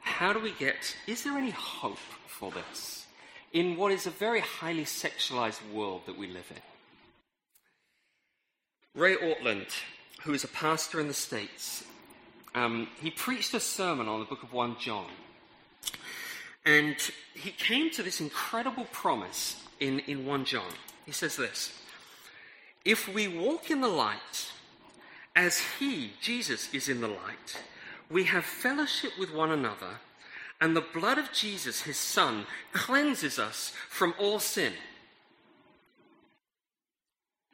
How 0.00 0.32
do 0.32 0.40
we 0.40 0.52
get, 0.52 0.96
is 1.06 1.22
there 1.22 1.38
any 1.38 1.50
hope 1.50 1.98
for 2.26 2.50
this 2.50 3.06
in 3.52 3.76
what 3.76 3.92
is 3.92 4.06
a 4.06 4.10
very 4.10 4.40
highly 4.40 4.84
sexualized 4.84 5.60
world 5.72 6.02
that 6.06 6.18
we 6.18 6.26
live 6.26 6.50
in? 6.50 9.00
Ray 9.00 9.16
Ortlund, 9.16 9.70
who 10.22 10.34
is 10.34 10.44
a 10.44 10.48
pastor 10.48 11.00
in 11.00 11.08
the 11.08 11.14
States, 11.14 11.84
um, 12.54 12.88
he 13.00 13.10
preached 13.10 13.54
a 13.54 13.60
sermon 13.60 14.08
on 14.08 14.20
the 14.20 14.26
book 14.26 14.42
of 14.42 14.52
1 14.52 14.76
John. 14.80 15.06
And 16.64 16.96
he 17.34 17.50
came 17.50 17.90
to 17.90 18.02
this 18.02 18.20
incredible 18.20 18.86
promise 18.90 19.62
in, 19.80 20.00
in 20.00 20.24
1 20.24 20.44
John. 20.44 20.72
He 21.04 21.12
says 21.12 21.36
this 21.36 21.72
If 22.84 23.08
we 23.12 23.28
walk 23.28 23.70
in 23.70 23.80
the 23.80 23.88
light, 23.88 24.50
as 25.36 25.58
he, 25.78 26.12
Jesus, 26.20 26.72
is 26.72 26.88
in 26.88 27.00
the 27.00 27.08
light, 27.08 27.62
we 28.10 28.24
have 28.24 28.44
fellowship 28.44 29.12
with 29.18 29.32
one 29.32 29.50
another, 29.50 29.98
and 30.60 30.76
the 30.76 30.84
blood 30.94 31.18
of 31.18 31.32
Jesus, 31.32 31.82
his 31.82 31.96
Son, 31.96 32.46
cleanses 32.72 33.38
us 33.38 33.72
from 33.88 34.14
all 34.18 34.38
sin. 34.38 34.72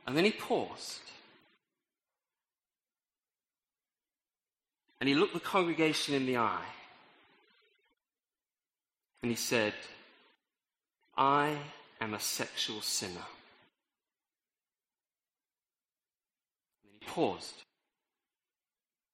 And 0.07 0.17
then 0.17 0.25
he 0.25 0.33
paused. 0.33 1.01
And 5.01 5.09
he 5.09 5.15
looked 5.15 5.35
the 5.35 5.41
congregation 5.41 6.15
in 6.15 6.27
the 6.27 6.37
eye. 6.37 6.67
And 9.23 9.31
he 9.31 9.37
said, 9.37 9.75
I 11.17 11.57
am 12.01 12.15
a 12.15 12.21
sexual 12.21 12.81
sinner. 12.81 13.27
And 16.85 16.93
he 16.99 17.07
paused 17.07 17.63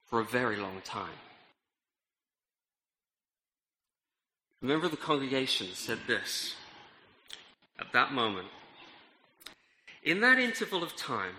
for 0.05 0.21
a 0.21 0.25
very 0.25 0.57
long 0.57 0.81
time. 0.85 1.19
A 4.63 4.67
member 4.67 4.87
of 4.87 4.93
the 4.93 4.97
congregation 4.97 5.69
said 5.75 5.99
this 6.07 6.55
at 7.79 7.93
that 7.93 8.13
moment. 8.13 8.49
In 10.03 10.21
that 10.21 10.39
interval 10.39 10.85
of 10.85 10.95
time, 10.95 11.35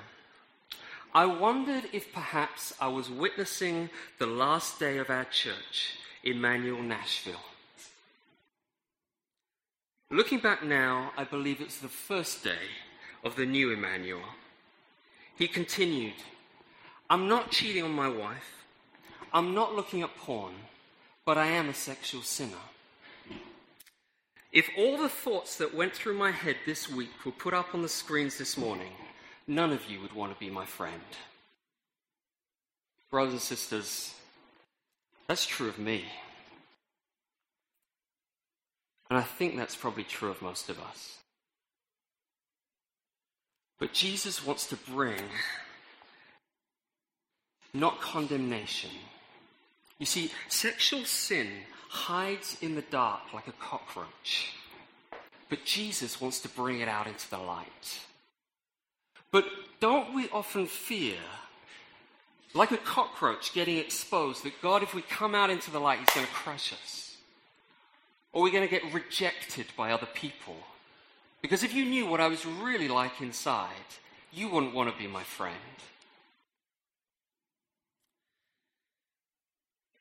I 1.13 1.25
wondered 1.25 1.85
if 1.93 2.13
perhaps 2.13 2.73
I 2.79 2.89
was 2.89 3.09
witnessing 3.09 3.89
the 4.19 4.27
last 4.27 4.77
day 4.79 4.97
of 4.97 5.09
our 5.09 5.23
church, 5.23 5.93
Immanuel 6.23 6.83
Nashville. 6.83 7.41
Looking 10.09 10.39
back 10.39 10.63
now, 10.63 11.11
I 11.17 11.25
believe 11.25 11.59
it's 11.59 11.79
the 11.79 11.89
first 11.89 12.41
day 12.41 12.69
of 13.25 13.35
the 13.35 13.45
new 13.45 13.71
Immanuel. 13.71 14.21
He 15.35 15.49
continued, 15.49 16.13
I'm 17.09 17.27
not 17.27 17.51
cheating 17.51 17.83
on 17.83 17.91
my 17.91 18.07
wife. 18.07 18.63
I'm 19.33 19.53
not 19.53 19.75
looking 19.75 20.03
at 20.03 20.15
porn, 20.15 20.53
but 21.25 21.37
I 21.37 21.47
am 21.47 21.67
a 21.67 21.73
sexual 21.73 22.21
sinner. 22.21 22.55
If 24.53 24.69
all 24.77 24.97
the 24.97 25.09
thoughts 25.09 25.57
that 25.57 25.75
went 25.75 25.93
through 25.93 26.17
my 26.17 26.31
head 26.31 26.55
this 26.65 26.89
week 26.89 27.11
were 27.25 27.33
put 27.33 27.53
up 27.53 27.75
on 27.75 27.81
the 27.81 27.89
screens 27.89 28.37
this 28.37 28.57
morning, 28.57 28.93
none 29.45 29.73
of 29.73 29.89
you 29.89 29.99
would 29.99 30.13
want 30.13 30.33
to 30.33 30.39
be 30.39 30.49
my 30.49 30.65
friend. 30.65 31.01
Brothers 33.11 33.33
and 33.33 33.41
sisters, 33.41 34.15
that's 35.27 35.45
true 35.45 35.67
of 35.67 35.77
me. 35.77 36.05
And 39.09 39.17
I 39.17 39.23
think 39.23 39.55
that's 39.55 39.75
probably 39.75 40.03
true 40.03 40.29
of 40.29 40.41
most 40.41 40.69
of 40.69 40.79
us. 40.79 41.17
But 43.79 43.93
Jesus 43.93 44.45
wants 44.45 44.67
to 44.67 44.75
bring 44.75 45.21
not 47.73 48.01
condemnation. 48.01 48.89
You 49.99 50.05
see, 50.05 50.31
sexual 50.47 51.05
sin 51.05 51.47
hides 51.89 52.57
in 52.61 52.75
the 52.75 52.81
dark 52.81 53.33
like 53.33 53.47
a 53.47 53.53
cockroach. 53.53 54.53
But 55.49 55.63
Jesus 55.63 56.19
wants 56.19 56.41
to 56.41 56.49
bring 56.49 56.81
it 56.81 56.87
out 56.87 57.07
into 57.07 57.29
the 57.29 57.37
light. 57.37 57.99
But 59.31 59.45
don't 59.79 60.13
we 60.13 60.27
often 60.29 60.65
fear, 60.65 61.17
like 62.53 62.71
a 62.71 62.77
cockroach 62.77 63.53
getting 63.53 63.77
exposed, 63.77 64.43
that 64.43 64.61
God, 64.61 64.83
if 64.83 64.93
we 64.93 65.01
come 65.01 65.35
out 65.35 65.49
into 65.49 65.71
the 65.71 65.79
light, 65.79 65.99
He's 65.99 66.09
going 66.09 66.25
to 66.25 66.33
crush 66.33 66.73
us? 66.73 67.06
Or 68.33 68.43
we're 68.43 68.51
going 68.51 68.67
to 68.67 68.69
get 68.69 68.93
rejected 68.93 69.67
by 69.75 69.91
other 69.91 70.07
people? 70.13 70.57
Because 71.41 71.63
if 71.63 71.73
you 71.73 71.85
knew 71.85 72.05
what 72.05 72.19
I 72.19 72.27
was 72.27 72.45
really 72.45 72.87
like 72.87 73.21
inside, 73.21 73.71
you 74.31 74.49
wouldn't 74.49 74.73
want 74.73 74.91
to 74.91 74.97
be 74.97 75.07
my 75.07 75.23
friend. 75.23 75.55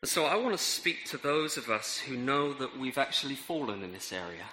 So 0.04 0.24
I 0.24 0.36
want 0.36 0.56
to 0.56 0.62
speak 0.62 1.04
to 1.06 1.16
those 1.16 1.56
of 1.56 1.68
us 1.68 1.98
who 1.98 2.16
know 2.16 2.52
that 2.54 2.78
we've 2.78 2.98
actually 2.98 3.34
fallen 3.34 3.82
in 3.82 3.92
this 3.92 4.12
area. 4.12 4.44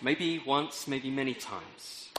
Maybe 0.00 0.40
once, 0.44 0.86
maybe 0.86 1.10
many 1.10 1.34
times. 1.34 2.10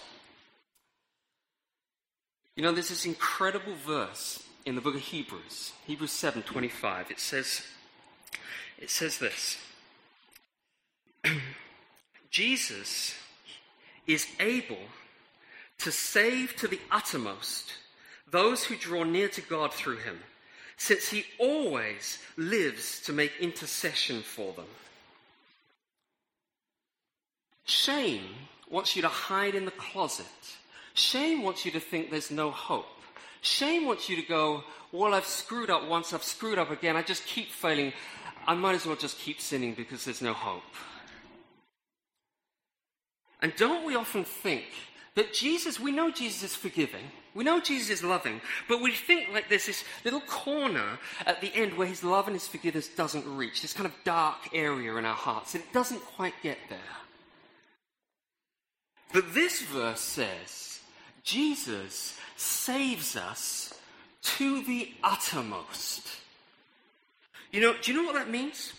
You 2.56 2.64
know, 2.64 2.74
there's 2.74 2.90
this 2.90 3.06
incredible 3.06 3.76
verse 3.76 4.44
in 4.66 4.76
the 4.76 4.82
book 4.82 4.96
of 4.96 5.02
Hebrews, 5.02 5.72
Hebrews 5.88 6.12
7:25. 6.12 7.12
It 7.12 7.20
says 7.20 7.62
it 8.78 8.90
says 8.90 9.18
this. 9.20 9.58
Jesus 12.30 13.16
is 14.06 14.28
able 14.40 14.78
to 15.80 15.92
save 15.92 16.56
to 16.58 16.68
the 16.68 16.80
uttermost 16.92 17.74
those 18.30 18.64
who 18.64 18.76
draw 18.76 19.04
near 19.04 19.30
to 19.30 19.42
God 19.42 19.74
through 19.74 19.98
him 19.98 20.20
since 20.78 21.10
he 21.10 21.26
always 21.40 22.20
lives 22.38 23.02
to 23.02 23.14
make 23.14 23.34
intercession 23.40 24.22
for 24.22 24.54
them. 24.54 24.66
Shame 27.66 28.24
wants 28.70 28.96
you 28.96 29.02
to 29.02 29.10
hide 29.10 29.56
in 29.56 29.66
the 29.66 29.72
closet. 29.72 30.26
Shame 30.94 31.44
wants 31.44 31.66
you 31.66 31.72
to 31.72 31.80
think 31.80 32.10
there's 32.10 32.32
no 32.32 32.50
hope. 32.50 32.88
Shame 33.42 33.86
wants 33.86 34.10
you 34.10 34.16
to 34.16 34.22
go, 34.22 34.64
well, 34.92 35.14
I've 35.14 35.26
screwed 35.26 35.70
up 35.70 35.88
once, 35.88 36.14
I've 36.14 36.24
screwed 36.24 36.58
up 36.58 36.72
again, 36.72 36.96
I 36.96 37.02
just 37.02 37.26
keep 37.26 37.52
failing. 37.52 37.94
I 38.48 38.54
might 38.56 38.76
as 38.76 38.86
well 38.86 38.96
just 38.96 39.20
keep 39.20 39.40
sinning 39.40 39.74
because 39.74 40.06
there's 40.06 40.22
no 40.22 40.34
hope. 40.34 40.64
And 43.42 43.54
don't 43.56 43.86
we 43.86 43.96
often 43.96 44.24
think 44.26 44.66
that 45.16 45.34
Jesus, 45.34 45.80
we 45.80 45.92
know 45.92 46.12
Jesus 46.12 46.44
is 46.52 46.56
forgiving, 46.56 47.04
we 47.34 47.44
know 47.44 47.60
Jesus 47.60 47.90
is 47.90 48.04
loving, 48.04 48.42
but 48.68 48.82
we 48.82 48.92
think 48.92 49.30
like 49.34 49.50
there's 49.50 49.66
this 49.66 49.84
little 50.04 50.22
corner 50.22 51.00
at 51.26 51.42
the 51.42 51.54
end 51.54 51.78
where 51.78 51.88
his 51.88 52.04
love 52.04 52.28
and 52.28 52.36
his 52.36 52.48
forgiveness 52.48 52.88
doesn't 52.88 53.38
reach, 53.38 53.62
this 53.62 53.74
kind 53.74 53.86
of 53.86 53.94
dark 54.04 54.38
area 54.54 54.96
in 54.96 55.06
our 55.06 55.16
hearts, 55.16 55.56
and 55.56 55.64
it 55.64 55.74
doesn't 55.74 56.02
quite 56.02 56.34
get 56.42 56.58
there. 56.70 56.80
But 59.14 59.34
this 59.34 59.62
verse 59.62 60.02
says 60.02 60.80
Jesus 61.24 62.20
saves 62.36 63.16
us 63.16 63.74
to 64.22 64.64
the 64.64 64.92
uttermost. 65.04 66.08
You 67.52 67.62
know, 67.62 67.76
do 67.82 67.92
you 67.92 67.98
know 67.98 68.06
what 68.06 68.16
that 68.16 68.30
means? 68.30 68.74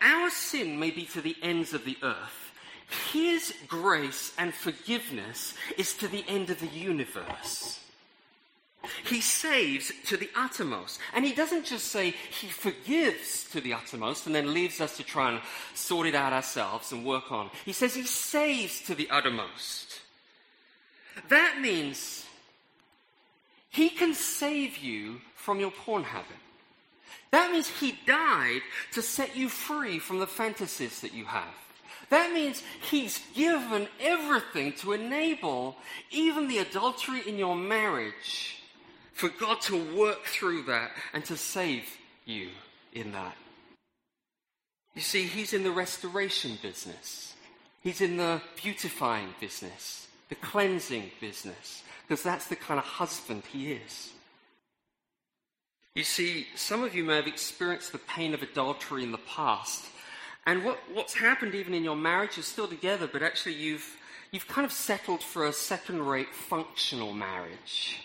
Our 0.00 0.30
sin 0.30 0.78
may 0.78 0.90
be 0.90 1.04
to 1.06 1.20
the 1.20 1.36
ends 1.42 1.72
of 1.72 1.84
the 1.84 1.96
earth. 2.02 2.41
His 3.12 3.54
grace 3.68 4.32
and 4.38 4.52
forgiveness 4.52 5.54
is 5.78 5.94
to 5.94 6.08
the 6.08 6.24
end 6.28 6.50
of 6.50 6.60
the 6.60 6.66
universe. 6.66 7.80
He 9.04 9.20
saves 9.20 9.92
to 10.06 10.16
the 10.16 10.30
uttermost. 10.36 10.98
And 11.14 11.24
he 11.24 11.32
doesn't 11.32 11.66
just 11.66 11.88
say 11.88 12.10
he 12.10 12.48
forgives 12.48 13.44
to 13.52 13.60
the 13.60 13.74
uttermost 13.74 14.26
and 14.26 14.34
then 14.34 14.52
leaves 14.52 14.80
us 14.80 14.96
to 14.96 15.04
try 15.04 15.30
and 15.30 15.40
sort 15.74 16.06
it 16.06 16.14
out 16.14 16.32
ourselves 16.32 16.92
and 16.92 17.04
work 17.04 17.30
on. 17.30 17.50
He 17.64 17.72
says 17.72 17.94
he 17.94 18.04
saves 18.04 18.82
to 18.82 18.94
the 18.94 19.08
uttermost. 19.10 20.00
That 21.28 21.58
means 21.60 22.26
he 23.70 23.88
can 23.88 24.14
save 24.14 24.78
you 24.78 25.20
from 25.36 25.60
your 25.60 25.70
porn 25.70 26.04
habit. 26.04 26.36
That 27.30 27.50
means 27.50 27.68
he 27.68 27.98
died 28.06 28.60
to 28.92 29.02
set 29.02 29.36
you 29.36 29.48
free 29.48 29.98
from 29.98 30.18
the 30.18 30.26
fantasies 30.26 31.00
that 31.00 31.14
you 31.14 31.24
have. 31.24 31.54
That 32.12 32.34
means 32.34 32.62
he's 32.90 33.22
given 33.34 33.88
everything 33.98 34.74
to 34.74 34.92
enable 34.92 35.76
even 36.10 36.46
the 36.46 36.58
adultery 36.58 37.22
in 37.26 37.38
your 37.38 37.56
marriage 37.56 38.58
for 39.14 39.30
God 39.30 39.62
to 39.62 39.82
work 39.96 40.24
through 40.24 40.64
that 40.64 40.90
and 41.14 41.24
to 41.24 41.38
save 41.38 41.84
you 42.26 42.50
in 42.92 43.12
that. 43.12 43.34
You 44.94 45.00
see, 45.00 45.22
he's 45.22 45.54
in 45.54 45.62
the 45.62 45.70
restoration 45.70 46.58
business. 46.60 47.32
He's 47.80 48.02
in 48.02 48.18
the 48.18 48.42
beautifying 48.62 49.34
business, 49.40 50.06
the 50.28 50.34
cleansing 50.34 51.12
business, 51.18 51.82
because 52.06 52.22
that's 52.22 52.46
the 52.46 52.56
kind 52.56 52.76
of 52.76 52.84
husband 52.84 53.44
he 53.50 53.72
is. 53.72 54.10
You 55.94 56.04
see, 56.04 56.46
some 56.56 56.84
of 56.84 56.94
you 56.94 57.04
may 57.04 57.16
have 57.16 57.26
experienced 57.26 57.92
the 57.92 57.98
pain 57.98 58.34
of 58.34 58.42
adultery 58.42 59.02
in 59.02 59.12
the 59.12 59.26
past. 59.34 59.86
And 60.46 60.64
what, 60.64 60.78
what's 60.92 61.14
happened 61.14 61.54
even 61.54 61.74
in 61.74 61.84
your 61.84 61.96
marriage, 61.96 62.36
you're 62.36 62.44
still 62.44 62.66
together, 62.66 63.08
but 63.10 63.22
actually 63.22 63.54
you've, 63.54 63.96
you've 64.32 64.48
kind 64.48 64.64
of 64.64 64.72
settled 64.72 65.22
for 65.22 65.46
a 65.46 65.52
second 65.52 66.02
rate 66.06 66.34
functional 66.34 67.12
marriage 67.12 68.00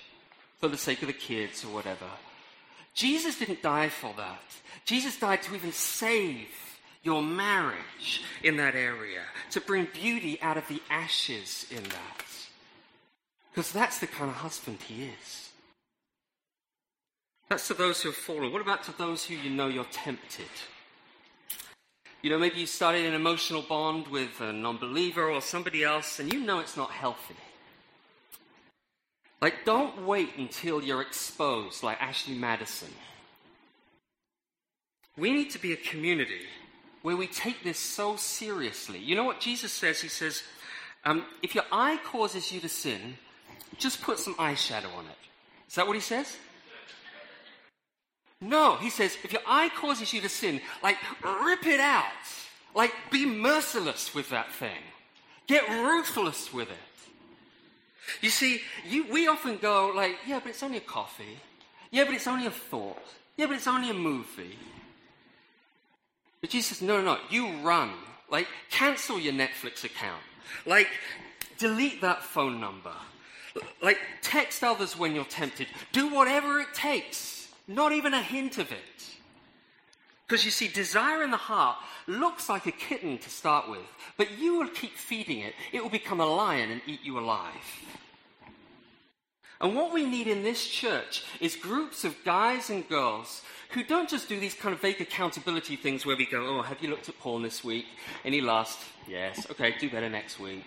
for 0.59 0.67
the 0.67 0.77
sake 0.77 1.01
of 1.01 1.07
the 1.07 1.13
kids 1.13 1.63
or 1.63 1.73
whatever. 1.73 2.05
Jesus 2.93 3.39
didn't 3.39 3.61
die 3.61 3.89
for 3.89 4.13
that. 4.17 4.41
Jesus 4.85 5.19
died 5.19 5.41
to 5.43 5.55
even 5.55 5.71
save 5.71 6.47
your 7.03 7.21
marriage 7.21 8.23
in 8.43 8.57
that 8.57 8.75
area, 8.75 9.21
to 9.51 9.61
bring 9.61 9.87
beauty 9.93 10.39
out 10.41 10.57
of 10.57 10.67
the 10.67 10.81
ashes 10.89 11.65
in 11.71 11.83
that. 11.83 12.25
Because 13.51 13.71
that's 13.71 13.99
the 13.99 14.07
kind 14.07 14.29
of 14.29 14.37
husband 14.37 14.79
he 14.87 15.05
is. 15.05 15.49
That's 17.49 17.67
to 17.67 17.73
those 17.73 18.01
who 18.01 18.09
have 18.09 18.17
fallen. 18.17 18.51
What 18.51 18.61
about 18.61 18.83
to 18.83 18.97
those 18.97 19.23
who 19.23 19.35
you 19.35 19.49
know 19.49 19.67
you're 19.67 19.85
tempted? 19.85 20.49
You 22.27 22.33
know, 22.33 22.39
maybe 22.39 22.59
you 22.59 22.65
started 22.65 23.05
an 23.05 23.13
emotional 23.13 23.61
bond 23.61 24.09
with 24.09 24.41
a 24.41 24.51
non 24.51 24.75
believer 24.75 25.29
or 25.31 25.39
somebody 25.39 25.85
else, 25.85 26.19
and 26.19 26.33
you 26.33 26.41
know 26.41 26.59
it's 26.59 26.75
not 26.75 26.91
healthy. 26.91 27.37
Like, 29.41 29.63
don't 29.63 30.05
wait 30.05 30.31
until 30.37 30.83
you're 30.83 31.01
exposed 31.01 31.83
like 31.83 32.01
Ashley 32.01 32.35
Madison. 32.35 32.89
We 35.15 35.31
need 35.31 35.51
to 35.51 35.57
be 35.57 35.71
a 35.71 35.77
community 35.77 36.41
where 37.01 37.15
we 37.15 37.27
take 37.27 37.63
this 37.63 37.79
so 37.79 38.17
seriously. 38.17 38.99
You 38.99 39.15
know 39.15 39.23
what 39.23 39.39
Jesus 39.39 39.71
says? 39.71 40.01
He 40.01 40.09
says, 40.09 40.43
um, 41.05 41.23
if 41.41 41.55
your 41.55 41.63
eye 41.71 41.97
causes 42.03 42.51
you 42.51 42.59
to 42.59 42.67
sin, 42.67 43.15
just 43.77 44.01
put 44.01 44.19
some 44.19 44.35
eyeshadow 44.35 44.93
on 44.97 45.05
it. 45.05 45.17
Is 45.69 45.75
that 45.75 45.87
what 45.87 45.95
he 45.95 46.01
says? 46.01 46.35
No, 48.39 48.75
he 48.75 48.89
says, 48.89 49.17
if 49.23 49.31
your 49.33 49.41
eye 49.47 49.69
causes 49.69 50.13
you 50.13 50.21
to 50.21 50.29
sin, 50.29 50.61
like, 50.83 50.97
rip 51.43 51.65
it 51.65 51.79
out. 51.79 52.05
Like, 52.75 52.93
be 53.09 53.25
merciless 53.25 54.13
with 54.13 54.29
that 54.29 54.51
thing. 54.51 54.83
Get 55.47 55.67
ruthless 55.67 56.53
with 56.53 56.69
it. 56.69 56.77
You 58.21 58.29
see, 58.29 58.61
you, 58.87 59.07
we 59.11 59.27
often 59.27 59.57
go 59.57 59.91
like, 59.95 60.17
yeah, 60.27 60.39
but 60.39 60.49
it's 60.49 60.63
only 60.63 60.77
a 60.77 60.81
coffee. 60.81 61.39
Yeah, 61.91 62.05
but 62.05 62.13
it's 62.13 62.27
only 62.27 62.45
a 62.45 62.51
thought. 62.51 63.01
Yeah, 63.37 63.47
but 63.47 63.55
it's 63.55 63.67
only 63.67 63.89
a 63.89 63.93
movie. 63.93 64.57
But 66.41 66.51
Jesus 66.51 66.77
says, 66.77 66.87
no, 66.87 67.01
no, 67.01 67.15
no, 67.15 67.19
you 67.29 67.49
run. 67.63 67.91
Like, 68.29 68.47
cancel 68.69 69.19
your 69.19 69.33
Netflix 69.33 69.83
account. 69.83 70.21
Like, 70.65 70.89
delete 71.57 72.01
that 72.01 72.23
phone 72.23 72.61
number. 72.61 72.93
Like, 73.81 73.97
text 74.21 74.63
others 74.63 74.97
when 74.97 75.15
you're 75.15 75.25
tempted. 75.25 75.67
Do 75.91 76.13
whatever 76.13 76.59
it 76.59 76.73
takes. 76.73 77.36
Not 77.67 77.91
even 77.91 78.13
a 78.13 78.21
hint 78.21 78.57
of 78.57 78.71
it. 78.71 79.17
Because 80.25 80.43
you 80.43 80.51
see, 80.51 80.67
desire 80.67 81.23
in 81.23 81.31
the 81.31 81.37
heart 81.37 81.77
looks 82.05 82.49
like 82.49 82.65
a 82.65 82.71
kitten 82.71 83.17
to 83.17 83.29
start 83.29 83.69
with, 83.69 83.85
but 84.17 84.37
you 84.37 84.57
will 84.57 84.67
keep 84.69 84.95
feeding 84.95 85.39
it. 85.39 85.53
It 85.71 85.81
will 85.81 85.89
become 85.89 86.19
a 86.19 86.25
lion 86.25 86.71
and 86.71 86.81
eat 86.85 86.99
you 87.03 87.17
alive. 87.17 87.51
And 89.59 89.75
what 89.75 89.93
we 89.93 90.05
need 90.05 90.27
in 90.27 90.43
this 90.43 90.67
church 90.67 91.23
is 91.39 91.55
groups 91.55 92.03
of 92.03 92.15
guys 92.23 92.69
and 92.69 92.87
girls 92.87 93.41
who 93.69 93.83
don't 93.83 94.07
just 94.07 94.29
do 94.29 94.39
these 94.39 94.53
kind 94.53 94.73
of 94.73 94.81
vague 94.81 95.01
accountability 95.01 95.75
things 95.75 96.05
where 96.05 96.15
we 96.15 96.25
go, 96.25 96.45
oh, 96.45 96.61
have 96.61 96.81
you 96.81 96.89
looked 96.89 97.09
at 97.09 97.19
porn 97.19 97.41
this 97.41 97.63
week? 97.63 97.85
Any 98.23 98.39
lust? 98.39 98.79
Yes. 99.07 99.47
Okay, 99.49 99.75
do 99.79 99.89
better 99.89 100.09
next 100.09 100.39
week. 100.39 100.63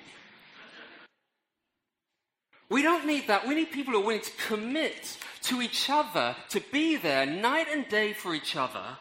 We 2.71 2.83
don't 2.83 3.07
need 3.07 3.27
that. 3.27 3.47
We 3.47 3.55
need 3.55 3.73
people 3.73 3.93
who 3.93 4.01
are 4.01 4.07
willing 4.07 4.23
to 4.23 4.31
commit 4.47 5.19
to 5.43 5.61
each 5.61 5.91
other, 5.91 6.37
to 6.51 6.61
be 6.73 6.97
there 6.97 7.27
night 7.27 7.67
and 7.71 7.87
day 7.89 8.15
for 8.15 8.35
each 8.35 8.57
other, 8.57 8.97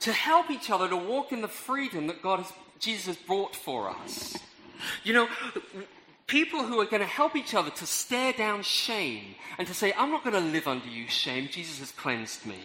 to 0.00 0.12
help 0.12 0.50
each 0.50 0.70
other 0.70 0.88
to 0.88 0.96
walk 0.96 1.32
in 1.32 1.40
the 1.40 1.48
freedom 1.48 2.06
that 2.06 2.22
God 2.22 2.40
has, 2.40 2.52
Jesus 2.78 3.06
has 3.06 3.16
brought 3.16 3.56
for 3.56 3.90
us. 3.90 4.36
You 5.02 5.14
know, 5.14 5.28
People 6.26 6.64
who 6.64 6.80
are 6.80 6.86
going 6.86 7.02
to 7.02 7.06
help 7.06 7.36
each 7.36 7.54
other 7.54 7.70
to 7.70 7.86
stare 7.86 8.32
down 8.32 8.62
shame 8.62 9.34
and 9.58 9.68
to 9.68 9.74
say, 9.74 9.92
I'm 9.96 10.10
not 10.10 10.24
going 10.24 10.34
to 10.34 10.40
live 10.40 10.66
under 10.66 10.88
you, 10.88 11.06
shame. 11.06 11.48
Jesus 11.50 11.80
has 11.80 11.92
cleansed 11.92 12.46
me. 12.46 12.58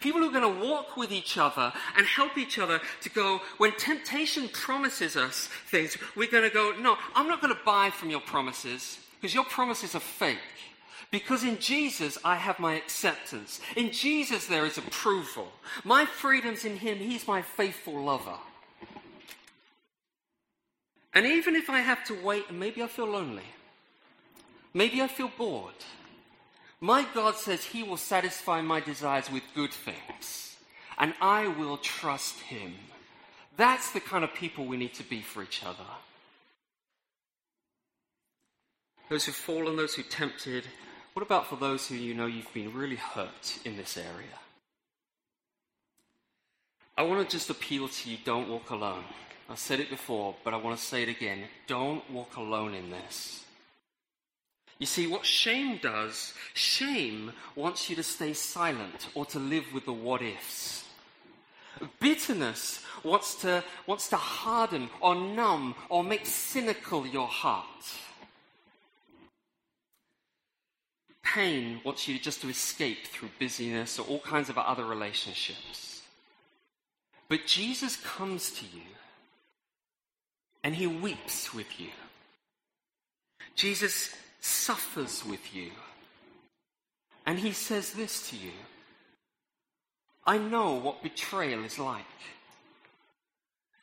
People 0.00 0.20
who 0.20 0.28
are 0.28 0.40
going 0.40 0.54
to 0.54 0.66
walk 0.66 0.96
with 0.96 1.12
each 1.12 1.36
other 1.38 1.72
and 1.96 2.06
help 2.06 2.38
each 2.38 2.58
other 2.58 2.80
to 3.02 3.10
go, 3.10 3.40
when 3.58 3.72
temptation 3.72 4.48
promises 4.48 5.16
us 5.16 5.48
things, 5.66 5.96
we're 6.16 6.30
going 6.30 6.48
to 6.48 6.54
go, 6.54 6.74
no, 6.80 6.96
I'm 7.14 7.28
not 7.28 7.40
going 7.40 7.54
to 7.54 7.60
buy 7.64 7.90
from 7.90 8.10
your 8.10 8.20
promises 8.20 8.98
because 9.20 9.34
your 9.34 9.44
promises 9.44 9.94
are 9.94 10.00
fake. 10.00 10.38
Because 11.10 11.42
in 11.42 11.58
Jesus, 11.58 12.18
I 12.24 12.36
have 12.36 12.60
my 12.60 12.74
acceptance. 12.74 13.60
In 13.76 13.90
Jesus, 13.90 14.46
there 14.46 14.64
is 14.64 14.78
approval. 14.78 15.48
My 15.82 16.04
freedom's 16.04 16.64
in 16.64 16.76
Him. 16.76 16.98
He's 16.98 17.26
my 17.26 17.42
faithful 17.42 18.04
lover. 18.04 18.36
And 21.12 21.26
even 21.26 21.56
if 21.56 21.68
I 21.68 21.80
have 21.80 22.04
to 22.04 22.14
wait 22.14 22.44
and 22.48 22.60
maybe 22.60 22.82
I 22.82 22.86
feel 22.86 23.06
lonely, 23.06 23.42
maybe 24.72 25.02
I 25.02 25.08
feel 25.08 25.30
bored, 25.36 25.74
my 26.80 27.06
God 27.14 27.36
says 27.36 27.64
He 27.64 27.82
will 27.82 27.96
satisfy 27.96 28.60
my 28.60 28.80
desires 28.80 29.30
with 29.30 29.42
good 29.54 29.72
things, 29.72 30.56
and 30.98 31.14
I 31.20 31.48
will 31.48 31.76
trust 31.76 32.40
Him. 32.40 32.74
That's 33.56 33.90
the 33.92 34.00
kind 34.00 34.24
of 34.24 34.32
people 34.32 34.64
we 34.64 34.76
need 34.76 34.94
to 34.94 35.02
be 35.02 35.20
for 35.20 35.42
each 35.42 35.62
other. 35.64 35.84
Those 39.10 39.24
who've 39.26 39.34
fallen, 39.34 39.76
those 39.76 39.94
who 39.94 40.02
tempted. 40.02 40.64
What 41.12 41.22
about 41.24 41.48
for 41.48 41.56
those 41.56 41.88
who 41.88 41.96
you 41.96 42.14
know 42.14 42.26
you've 42.26 42.54
been 42.54 42.72
really 42.72 42.96
hurt 42.96 43.58
in 43.64 43.76
this 43.76 43.96
area? 43.96 44.38
I 46.96 47.02
want 47.02 47.28
to 47.28 47.36
just 47.36 47.50
appeal 47.50 47.88
to 47.88 48.10
you 48.10 48.18
don't 48.24 48.48
walk 48.48 48.70
alone. 48.70 49.04
I've 49.48 49.58
said 49.58 49.80
it 49.80 49.90
before, 49.90 50.36
but 50.44 50.54
I 50.54 50.58
want 50.58 50.78
to 50.78 50.84
say 50.84 51.02
it 51.02 51.08
again. 51.08 51.44
Don't 51.66 52.08
walk 52.10 52.36
alone 52.36 52.72
in 52.72 52.90
this. 52.90 53.44
You 54.80 54.86
see, 54.86 55.06
what 55.06 55.26
shame 55.26 55.78
does, 55.82 56.32
shame 56.54 57.32
wants 57.54 57.90
you 57.90 57.96
to 57.96 58.02
stay 58.02 58.32
silent 58.32 59.08
or 59.14 59.26
to 59.26 59.38
live 59.38 59.66
with 59.74 59.84
the 59.84 59.92
what 59.92 60.22
ifs. 60.22 60.84
Bitterness 62.00 62.82
wants 63.04 63.34
to, 63.42 63.62
wants 63.86 64.08
to 64.08 64.16
harden 64.16 64.88
or 65.02 65.14
numb 65.14 65.74
or 65.90 66.02
make 66.02 66.24
cynical 66.24 67.06
your 67.06 67.28
heart. 67.28 67.66
Pain 71.22 71.82
wants 71.84 72.08
you 72.08 72.18
just 72.18 72.40
to 72.40 72.48
escape 72.48 73.06
through 73.06 73.28
busyness 73.38 73.98
or 73.98 74.06
all 74.06 74.18
kinds 74.20 74.48
of 74.48 74.56
other 74.56 74.86
relationships. 74.86 76.02
But 77.28 77.46
Jesus 77.46 77.96
comes 77.96 78.50
to 78.52 78.64
you 78.64 78.82
and 80.64 80.74
he 80.74 80.86
weeps 80.86 81.52
with 81.52 81.78
you. 81.78 81.90
Jesus 83.54 84.14
suffers 84.40 85.24
with 85.24 85.54
you. 85.54 85.70
And 87.26 87.38
he 87.38 87.52
says 87.52 87.92
this 87.92 88.28
to 88.30 88.36
you 88.36 88.52
I 90.26 90.38
know 90.38 90.74
what 90.74 91.02
betrayal 91.02 91.64
is 91.64 91.78
like. 91.78 92.04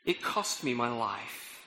It 0.05 0.21
cost 0.21 0.63
me 0.63 0.73
my 0.73 0.89
life. 0.89 1.59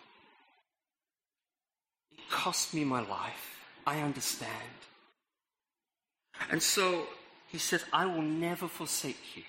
It 2.13 2.31
cost 2.31 2.73
me 2.73 2.85
my 2.85 3.01
life. 3.01 3.59
I 3.87 4.01
understand. 4.01 4.79
And 6.51 6.63
so 6.63 7.07
he 7.49 7.59
says, 7.59 7.85
I 7.93 8.07
will 8.07 8.23
never 8.23 8.69
forsake 8.69 9.37
you 9.37 9.43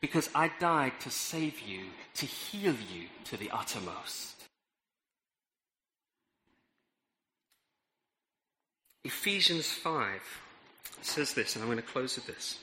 because 0.00 0.28
I 0.34 0.50
died 0.60 0.92
to 1.00 1.10
save 1.10 1.60
you, 1.60 1.86
to 2.14 2.26
heal 2.26 2.74
you 2.74 3.08
to 3.24 3.36
the 3.36 3.50
uttermost. 3.50 4.43
Ephesians 9.04 9.66
5 9.66 10.20
says 11.02 11.34
this, 11.34 11.54
and 11.54 11.62
I'm 11.62 11.68
going 11.68 11.80
to 11.80 11.86
close 11.86 12.16
with 12.16 12.26
this. 12.26 12.58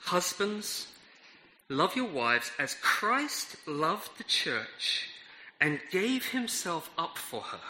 Husbands, 0.00 0.88
love 1.68 1.94
your 1.94 2.08
wives 2.08 2.50
as 2.58 2.74
Christ 2.82 3.56
loved 3.66 4.18
the 4.18 4.24
church 4.24 5.08
and 5.60 5.78
gave 5.92 6.26
himself 6.30 6.90
up 6.98 7.16
for 7.16 7.40
her, 7.40 7.60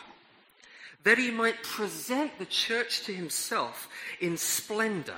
that 1.05 1.19
he 1.19 1.31
might 1.31 1.63
present 1.63 2.39
the 2.39 2.47
church 2.47 3.03
to 3.03 3.13
himself 3.13 3.87
in 4.19 4.39
splendor, 4.39 5.13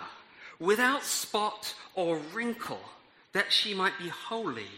without 0.59 1.05
spot 1.05 1.73
or 1.95 2.19
wrinkle, 2.33 2.81
that 3.33 3.53
she 3.53 3.75
might 3.75 3.97
be 3.99 4.09
holy 4.09 4.71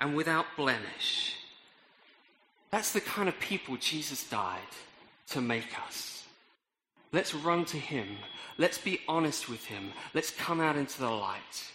and 0.00 0.16
without 0.16 0.46
blemish. 0.56 1.36
That's 2.72 2.92
the 2.92 3.00
kind 3.00 3.28
of 3.28 3.38
people 3.38 3.76
Jesus 3.76 4.28
died 4.28 4.58
to 5.30 5.40
make 5.40 5.78
us. 5.86 6.13
Let's 7.14 7.32
run 7.32 7.64
to 7.66 7.76
him. 7.76 8.08
Let's 8.58 8.76
be 8.76 8.98
honest 9.06 9.48
with 9.48 9.64
him. 9.66 9.92
Let's 10.14 10.32
come 10.32 10.60
out 10.60 10.74
into 10.74 10.98
the 10.98 11.10
light. 11.10 11.70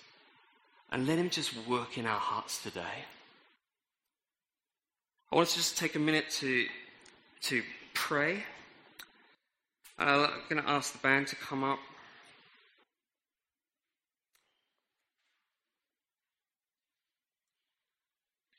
And 0.91 1.07
let 1.07 1.17
him 1.17 1.29
just 1.29 1.55
work 1.65 1.97
in 1.97 2.05
our 2.05 2.19
hearts 2.19 2.61
today. 2.61 3.05
I 5.31 5.35
want 5.37 5.47
to 5.47 5.55
just 5.55 5.77
take 5.77 5.95
a 5.95 5.99
minute 5.99 6.25
to, 6.41 6.65
to 7.43 7.63
pray. 7.93 8.43
Uh, 9.97 10.27
I'm 10.29 10.41
going 10.49 10.61
to 10.61 10.69
ask 10.69 10.91
the 10.91 10.97
band 10.97 11.27
to 11.27 11.37
come 11.37 11.63
up. 11.63 11.79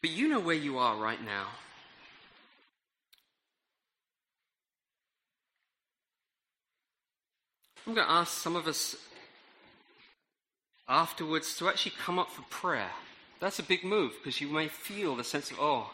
But 0.01 0.13
you 0.13 0.29
know 0.29 0.41
where 0.41 0.57
you 0.57 0.79
are 0.79 0.97
right 0.97 1.23
now. 1.23 1.49
I'm 7.87 7.95
going 7.95 8.07
to 8.07 8.13
ask 8.13 8.39
some 8.39 8.57
of 8.57 8.67
us 8.67 8.97
afterwards 10.89 11.57
to 11.57 11.69
actually 11.69 11.93
come 11.99 12.19
up 12.19 12.31
for 12.31 12.43
prayer. 12.51 12.91
That's 13.41 13.59
a 13.59 13.63
big 13.63 13.85
move 13.85 14.13
because 14.19 14.41
you 14.41 14.49
may 14.49 14.69
feel 14.69 15.17
the 15.17 15.25
sense 15.25 15.51
of, 15.51 15.59
oh, 15.61 15.91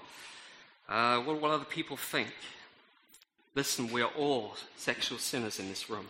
uh, 0.89 1.19
what 1.21 1.41
will 1.41 1.51
other 1.51 1.65
people 1.65 1.97
think? 1.97 2.33
Listen, 3.55 3.91
we 3.93 4.03
are 4.03 4.11
all 4.19 4.55
sexual 4.77 5.19
sinners 5.19 5.59
in 5.61 5.69
this 5.69 5.89
room. 5.89 6.07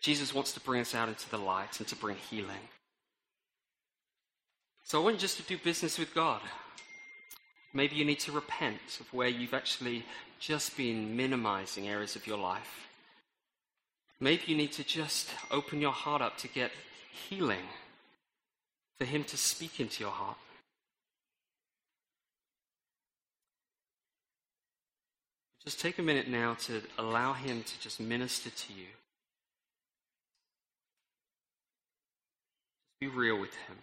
Jesus 0.00 0.34
wants 0.34 0.52
to 0.52 0.60
bring 0.60 0.80
us 0.80 0.94
out 0.94 1.08
into 1.08 1.28
the 1.28 1.38
light 1.38 1.78
and 1.78 1.88
to 1.88 1.96
bring 1.96 2.16
healing. 2.16 2.68
So 4.84 5.00
I 5.00 5.04
want 5.04 5.16
you 5.16 5.20
just 5.20 5.36
to 5.36 5.42
do 5.42 5.58
business 5.58 5.98
with 5.98 6.14
God. 6.14 6.40
Maybe 7.72 7.94
you 7.94 8.04
need 8.04 8.18
to 8.20 8.32
repent 8.32 8.98
of 8.98 9.12
where 9.12 9.28
you've 9.28 9.54
actually 9.54 10.04
just 10.40 10.76
been 10.76 11.16
minimizing 11.16 11.88
areas 11.88 12.16
of 12.16 12.26
your 12.26 12.38
life. 12.38 12.88
Maybe 14.20 14.42
you 14.46 14.56
need 14.56 14.72
to 14.72 14.84
just 14.84 15.30
open 15.50 15.80
your 15.80 15.92
heart 15.92 16.20
up 16.20 16.36
to 16.38 16.48
get 16.48 16.72
healing, 17.28 17.64
for 18.98 19.06
Him 19.06 19.24
to 19.24 19.36
speak 19.36 19.80
into 19.80 20.02
your 20.02 20.12
heart. 20.12 20.36
Just 25.64 25.80
take 25.80 25.98
a 25.98 26.02
minute 26.02 26.28
now 26.28 26.54
to 26.66 26.82
allow 26.98 27.32
Him 27.32 27.62
to 27.62 27.80
just 27.80 27.98
minister 27.98 28.50
to 28.50 28.72
you. 28.72 28.88
Just 33.00 33.00
be 33.00 33.08
real 33.08 33.40
with 33.40 33.54
Him. 33.54 33.76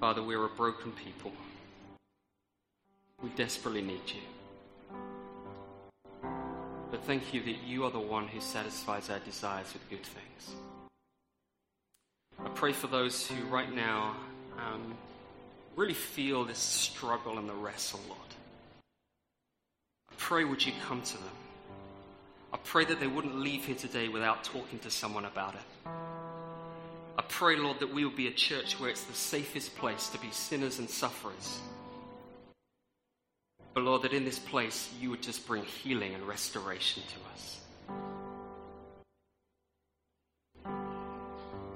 Father, 0.00 0.22
we're 0.22 0.44
a 0.44 0.48
broken 0.50 0.92
people. 0.92 1.32
We 3.20 3.30
desperately 3.30 3.82
need 3.82 4.02
you. 4.06 4.20
But 6.92 7.02
thank 7.04 7.34
you 7.34 7.42
that 7.42 7.64
you 7.66 7.84
are 7.84 7.90
the 7.90 7.98
one 7.98 8.28
who 8.28 8.40
satisfies 8.40 9.10
our 9.10 9.18
desires 9.18 9.72
with 9.72 9.90
good 9.90 10.04
things. 10.04 10.54
I 12.38 12.48
pray 12.50 12.72
for 12.72 12.86
those 12.86 13.26
who 13.26 13.44
right 13.46 13.74
now 13.74 14.14
um, 14.56 14.94
really 15.74 15.94
feel 15.94 16.44
this 16.44 16.58
struggle 16.58 17.36
and 17.38 17.48
the 17.48 17.54
wrestle, 17.54 18.00
Lord. 18.08 18.20
I 20.12 20.14
pray 20.16 20.44
would 20.44 20.64
you 20.64 20.72
come 20.86 21.02
to 21.02 21.14
them. 21.14 21.36
I 22.52 22.56
pray 22.58 22.84
that 22.84 23.00
they 23.00 23.08
wouldn't 23.08 23.40
leave 23.40 23.64
here 23.64 23.74
today 23.74 24.08
without 24.08 24.44
talking 24.44 24.78
to 24.80 24.90
someone 24.90 25.24
about 25.24 25.54
it. 25.54 25.90
I 27.18 27.22
pray, 27.22 27.56
Lord, 27.56 27.80
that 27.80 27.92
we 27.92 28.04
will 28.04 28.14
be 28.14 28.28
a 28.28 28.32
church 28.32 28.78
where 28.78 28.88
it's 28.88 29.02
the 29.02 29.12
safest 29.12 29.74
place 29.76 30.08
to 30.10 30.20
be 30.20 30.30
sinners 30.30 30.78
and 30.78 30.88
sufferers. 30.88 31.58
But 33.74 33.82
Lord, 33.82 34.02
that 34.02 34.12
in 34.12 34.24
this 34.24 34.38
place 34.38 34.88
you 35.00 35.10
would 35.10 35.22
just 35.22 35.44
bring 35.44 35.64
healing 35.64 36.14
and 36.14 36.22
restoration 36.22 37.02
to 37.02 37.18
us. 37.32 37.60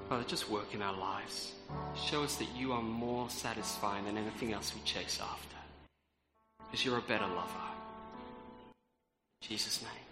Father, 0.07 0.23
just 0.23 0.49
work 0.49 0.73
in 0.73 0.81
our 0.81 0.97
lives. 0.97 1.51
Show 1.95 2.23
us 2.23 2.37
that 2.37 2.47
you 2.55 2.71
are 2.71 2.81
more 2.81 3.29
satisfying 3.29 4.05
than 4.05 4.17
anything 4.17 4.53
else 4.53 4.73
we 4.73 4.81
chase 4.85 5.19
after. 5.21 5.57
Because 6.59 6.85
you're 6.85 6.99
a 6.99 7.01
better 7.01 7.27
lover. 7.27 7.67
In 9.41 9.47
Jesus' 9.49 9.81
name. 9.81 10.02